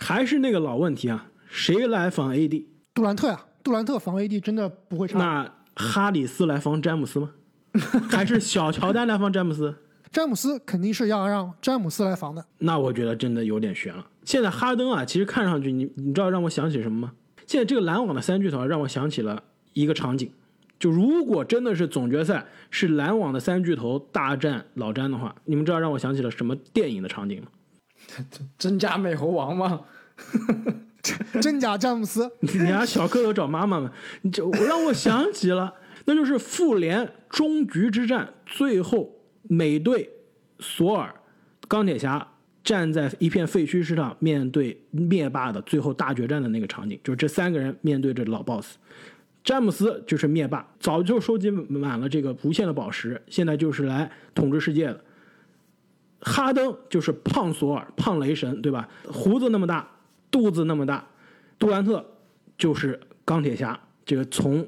[0.00, 2.64] 还是那个老问题啊，谁来防 AD？
[2.94, 5.18] 杜兰特呀，杜兰特防 AD 真的不会差。
[5.18, 7.30] 那哈里斯来防詹姆斯吗？
[8.10, 9.74] 还是小乔丹来防詹姆斯？
[10.10, 12.44] 詹姆斯肯定是要让詹姆斯来防的。
[12.58, 14.04] 那我觉得真的有点悬了。
[14.24, 17.12] 现在哈登啊，其实看上去，你你知道让我想起什么吗？
[17.46, 19.42] 现在这个篮网的三巨头让我想起了
[19.72, 20.30] 一个场景，
[20.78, 27.48] 就如果真的是总决赛是篮网的三巨头大战老詹的话，你们知道让我想起了什么电影的场景吗？
[28.58, 29.80] 真假美猴王吗？
[31.40, 33.90] 真假詹姆斯， 你家小蝌蚪找妈妈吗，
[34.22, 35.72] 你这我让我想起了，
[36.04, 39.10] 那就是复联终局之战，最后
[39.44, 40.10] 美队
[40.58, 41.14] 索尔、
[41.66, 42.26] 钢铁侠
[42.62, 48.76] 站在一片废墟之上，面对灭霸的最后大决战的那个场景，就是这三个人面对着老 boss。
[49.42, 55.02] 詹姆斯就是灭霸，早就收集满了这个无限的宝石，现在就是来统治世界的。
[56.20, 58.88] 哈登就是胖索尔、胖雷神，对吧？
[59.04, 59.88] 胡子那么大，
[60.30, 61.06] 肚子那么大。
[61.58, 62.04] 杜兰特
[62.58, 64.66] 就是钢铁侠，这个从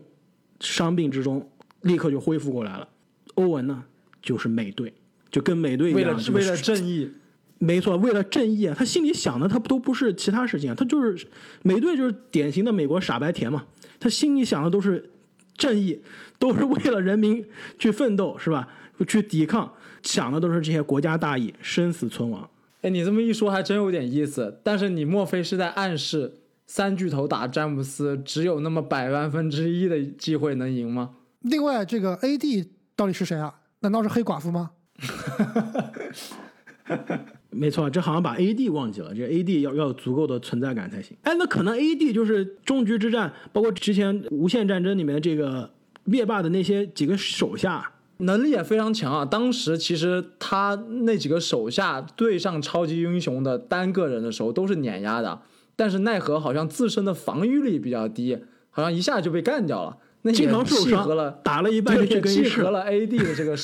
[0.60, 1.50] 伤病之中
[1.82, 2.88] 立刻就恢复过来了。
[3.34, 3.82] 欧文呢，
[4.20, 4.92] 就是美队，
[5.30, 7.10] 就跟美队一样，为了为了正义，
[7.58, 8.74] 没错，为了正义啊！
[8.78, 11.26] 他心里想的他都不是其他事情，他就是
[11.62, 13.64] 美队就是典型的美国傻白甜嘛。
[14.00, 15.10] 他心里想的都是
[15.56, 16.02] 正义，
[16.38, 17.44] 都是为了人民
[17.78, 18.68] 去奋斗，是吧？
[19.06, 19.72] 去抵抗，
[20.02, 22.48] 想的都是这些国家大义，生死存亡。
[22.82, 24.60] 哎，你这么一说还真有点意思。
[24.62, 31.10] 但是你莫非是在暗示三巨头打詹姆斯只有那么百万分之一的机会能赢吗？
[31.40, 33.54] 另外，这个 AD 到底是谁啊？
[33.80, 34.70] 难道是黑寡妇吗？
[37.50, 41.16] 没错，这好像把 AD 忘记了，这 AD 要要有足够的存在感才行。
[41.22, 45.70] 哎，那可能 AD 就是终局之战，包括之前无限战争里面这个
[46.04, 47.92] 灭霸的那些几个手下，
[48.22, 49.24] 能力也非常强啊。
[49.24, 55.40] 当时其实他那几个手下对上超级英雄的单个人的时候都是碾压的，
[55.76, 58.38] 但是奈何好像自身的防御力比较低，
[58.70, 59.98] 好像一下就被干掉了。
[60.22, 63.56] 那也经常受伤契合了，打了一半就契合了 AD 的这个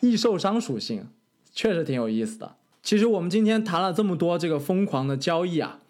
[0.00, 1.06] 易受伤属性，
[1.52, 2.56] 确实挺有意思的。
[2.82, 5.80] 其实我们今天谈了这么多这个疯狂的交易啊，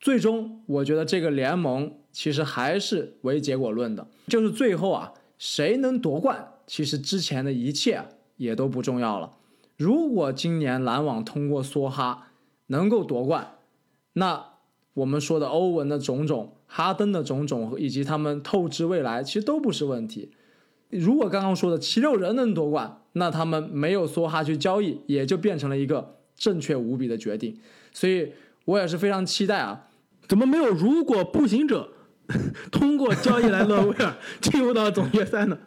[0.00, 8.02] 最终我觉得这个联盟其实还是唯结果论的，就是最后啊谁能夺冠，其实之前的一切
[8.36, 9.32] 也都不重要了。
[9.76, 12.28] 如果今年篮网通过梭哈
[12.68, 13.58] 能够夺冠，
[14.14, 14.44] 那
[14.94, 20.32] 我们说的欧文的种种、哈登的种种以及他们透支未来，其实都不是问题。
[20.88, 27.58] 如果刚刚说的七六人能夺冠，那他们没有梭哈去交易，也就变成了一个正确无比的决定。
[27.92, 28.32] 所以
[28.64, 29.88] 我也是非常期待啊，
[30.26, 31.90] 怎么没有如果步行者
[32.72, 35.58] 通过交易来勒威尔进入到总决赛呢？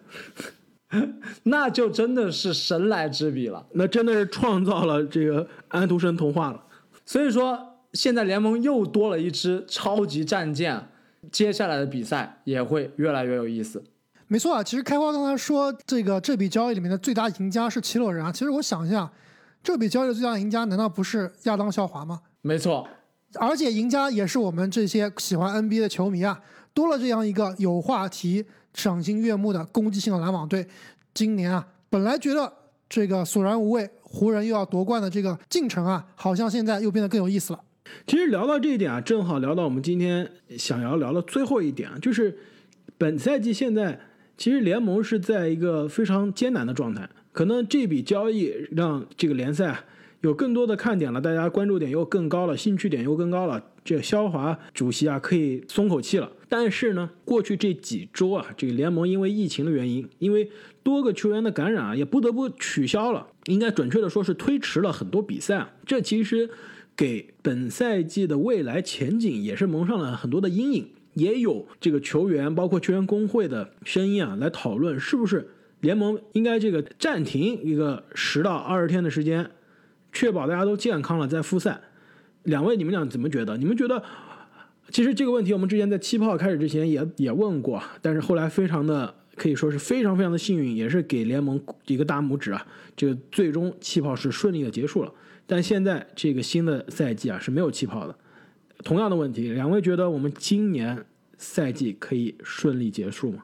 [1.44, 3.66] 那就真的是神来之笔了。
[3.74, 6.64] 那真的是创造了这个安徒生童话了。
[7.06, 7.60] 所以说，
[7.94, 10.90] 现在联盟又多了一支超级战舰，
[11.32, 13.84] 接下来的比赛也会越来越有意思。
[14.28, 18.32] 没错啊，其实开花刚才说这个这笔交易里面的最大赢家是奇洛人啊。
[18.32, 19.12] 其实我想一下，
[19.64, 22.22] 这笔交易的最大赢家难道不是亚当肖华吗？
[22.42, 22.88] 没错，
[23.40, 26.40] 而且赢家也是我们这些喜欢 NBA 的球迷啊，
[26.76, 30.68] 多了这样一个有话题、赏心悦目的攻击性的篮网队。
[31.14, 32.52] 今年啊，本来觉得
[32.88, 37.60] 这个索然无味，湖人又要夺冠的这个进程啊，好像现在又变得更有意思了。
[38.06, 42.38] 其实聊到这一点啊，正好聊到我们今天想要聊的最后一点啊，就是
[42.98, 44.00] 本赛季现在
[44.38, 49.76] 其实联盟是在一个非常艰难的状态，可能这笔交易让这个联赛
[50.22, 53.64] 有更多的看点了，大家关注点又更高了，兴趣点又更高了。
[53.90, 56.32] 这个肖华主席啊，可以松口气了。
[56.48, 60.48] 但是呢，过去这几周啊，这个联盟因为疫情的原因，因为
[60.84, 65.74] 多个球员的感染啊，也不得不取消了，应该准确的说是推迟了很多比赛啊。
[65.88, 66.48] 这其实
[66.96, 70.88] 给本赛季的未来前景也是蒙上了很多的阴影。
[71.16, 75.50] 也有这个球员，包括球员工会的声音啊，来讨论是不是
[75.82, 79.50] 联盟应该这个暂停一个十到二十天的时间，
[80.14, 81.82] 确保大家都健康了再复赛。
[82.44, 83.58] 两位，你们俩怎么觉得？
[83.58, 84.04] 你们觉得？
[84.92, 92.66] 其实这个问题我们之前在气泡开始之前也也问过，但是后来非常的可以说是非常非常的幸运，也是给联盟一个大拇指啊！
[92.96, 95.14] 这个最终气泡是顺利的结束了。
[95.46, 98.16] 但现在这个新的赛季啊是没有气泡的。
[98.84, 101.06] 同样的问题，两位觉得我们今年
[101.38, 103.44] 赛季可以顺利结束吗？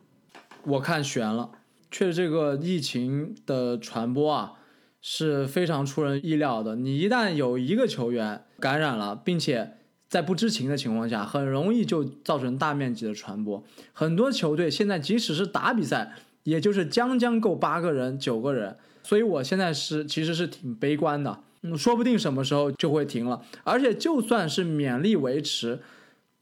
[0.64, 1.52] 我看悬了。
[1.92, 4.54] 确实，这个疫情的传播啊
[5.00, 6.76] 是非常出人意料的。
[6.76, 9.78] 你一旦有一个球员感染了，并且
[10.08, 13.64] 在不知情的情况下，很容易就造成大面积的传播。
[13.94, 18.78] 很多球队现在即使是打比赛，也就是将将够八个人、九个人。
[19.04, 21.40] 所以我现在是其实是挺悲观的。
[21.62, 23.42] 嗯，说不定什么时候就会停了。
[23.64, 25.80] 而且就算是勉力维持，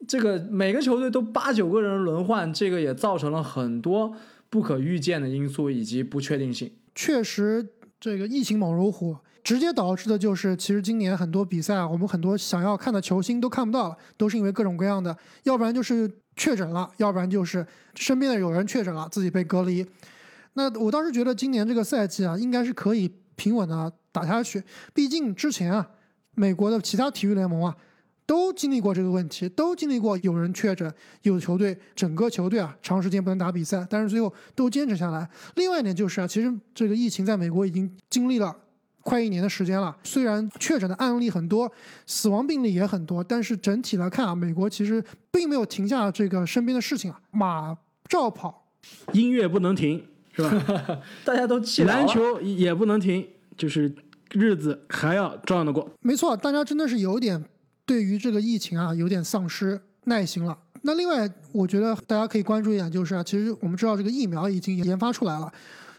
[0.08, 4.16] 这个每个球队都八九个人轮换，这个也造成了很多
[4.50, 6.72] 不可预见的因素以及不确定性。
[6.94, 7.68] 确实
[8.00, 17.66] 这个疫情猛如虎，直接导致的就是其实今年很多比赛啊，我们很多想要看的球星都看不到了，都是因为各种各样的，要不然就是确诊了，要不然就是
[17.96, 19.86] 身边的有人确诊了，自己被隔离。
[20.54, 24.64] 那我当时觉得今年这个赛季啊，应该是可以平稳的打下去，
[24.94, 25.90] 毕竟之前啊，
[26.36, 27.76] 美国的其他体育联盟啊。
[28.26, 30.92] 都经历过这个问题，都经历过有人确诊，
[31.24, 35.30] 有球队整个球队啊长时间不能打比赛，但是最后都坚持下来。
[35.56, 38.56] 另外一点就是啊，其实这个疫情在美国已经经历了
[39.04, 41.72] 快一年的时间了，虽然确诊的案例很多，
[42.06, 47.78] 死亡病例也很多，但是整体来看啊，美国其实并没有停下这个身边的事情啊，马
[48.08, 48.66] 照跑，
[49.12, 51.02] 音乐不能停，是吧？
[51.24, 53.28] 大家都气篮球也不能停，
[53.58, 53.94] 就是
[54.32, 55.90] 日子还要照样的过。
[56.02, 57.44] 没错，大家真的是有点。
[57.86, 60.58] 对于这个疫情啊，有点丧失耐心了。
[60.84, 65.52] 那另外，我觉得大家可以关注一点，就是啊，其实我们知道这个疫苗已经研发出来了，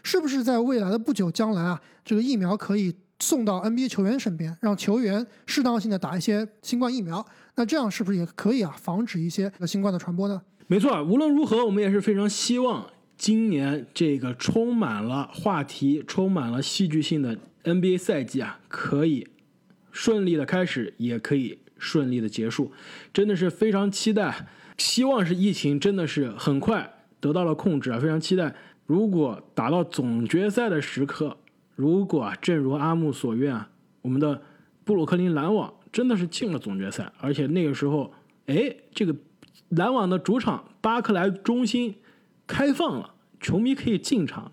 [0.05, 7.25] 是不是在未来的不久将来啊，这个疫苗可以送到 NBA 球员身边，让球员适当性的打一些新冠疫苗？
[7.55, 10.39] 那这样是不是也可以啊，防止一些新冠的传播呢？
[10.67, 12.85] 没错，无论如何，我们也是非常希望
[13.17, 19.27] 今年这个充满了话题、充满了戏剧性的 NBA 赛季啊，可以
[19.91, 21.57] 顺利的开始，也可以。
[21.77, 22.71] 顺利的结束，
[23.13, 24.47] 真的是非常期待。
[24.77, 26.89] 希望是疫情真的是很快
[27.19, 27.99] 得到了控制啊！
[27.99, 28.55] 非常期待，
[28.85, 31.37] 如果打到总决赛的时刻，
[31.75, 33.59] 如果正如阿木所愿，
[34.01, 34.41] 我们的
[34.83, 38.13] 布鲁克林篮网真的是进了总决赛，而且那个时候，
[38.45, 39.15] 哎，这个
[39.69, 41.95] 篮网的主场巴克莱中心
[42.45, 44.51] 开放了，球迷可以进场，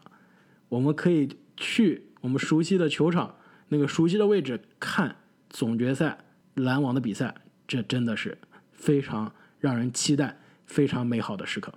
[0.68, 3.34] 我们可以去我们熟悉的球场
[3.68, 5.16] 那个熟悉的位置看
[5.48, 6.18] 总决赛。
[6.54, 7.34] 篮网的比赛，
[7.66, 8.36] 这真的是
[8.72, 11.72] 非常让人期待、非常美好的时刻。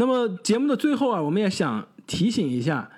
[0.00, 2.88] 那么节目的最后啊，我们也想提醒一下，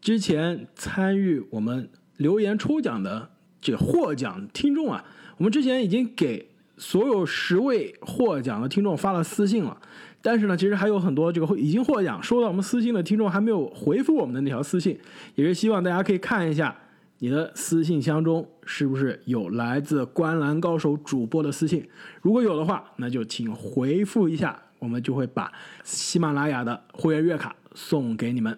[0.00, 3.28] 之前参与我们留言抽奖的
[3.60, 5.04] 这获奖听众啊，
[5.36, 9.76] 我们之前已经给所有十位获奖的听众发了私信了，
[10.22, 14.96] 但是呢，其实还有很多这个已经获奖收到我们私信的听众还没有回复我们的那条私信，
[15.34, 16.76] 也是希望大家可以看一下。
[17.18, 21.88] 你的私信箱中是不是有来自观澜高手主播的私信？
[22.20, 28.56] 如果有的话，那就请回复一下，我们就会把喜马拉雅的会员月卡送给你们。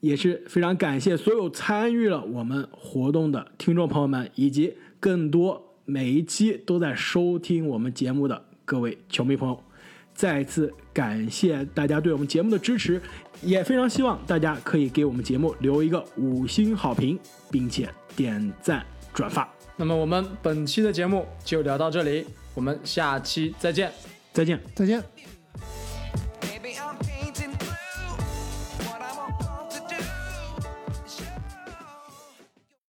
[0.00, 9.62] 也是非常感谢所有参与了我们活动的听众朋友们，以及更多每一期都在收听我们节目的各位球迷朋友。
[10.12, 13.00] 再次感谢大家对我们节目的支持，
[13.42, 17.16] 也非常希望大家可以给我们节目留一个五星好评，
[17.50, 18.84] 并且点赞
[19.14, 19.48] 转发。
[19.76, 23.90] 那么我们本期的节目就聊到这里，我们下期再见，
[24.32, 25.21] 再见，再见。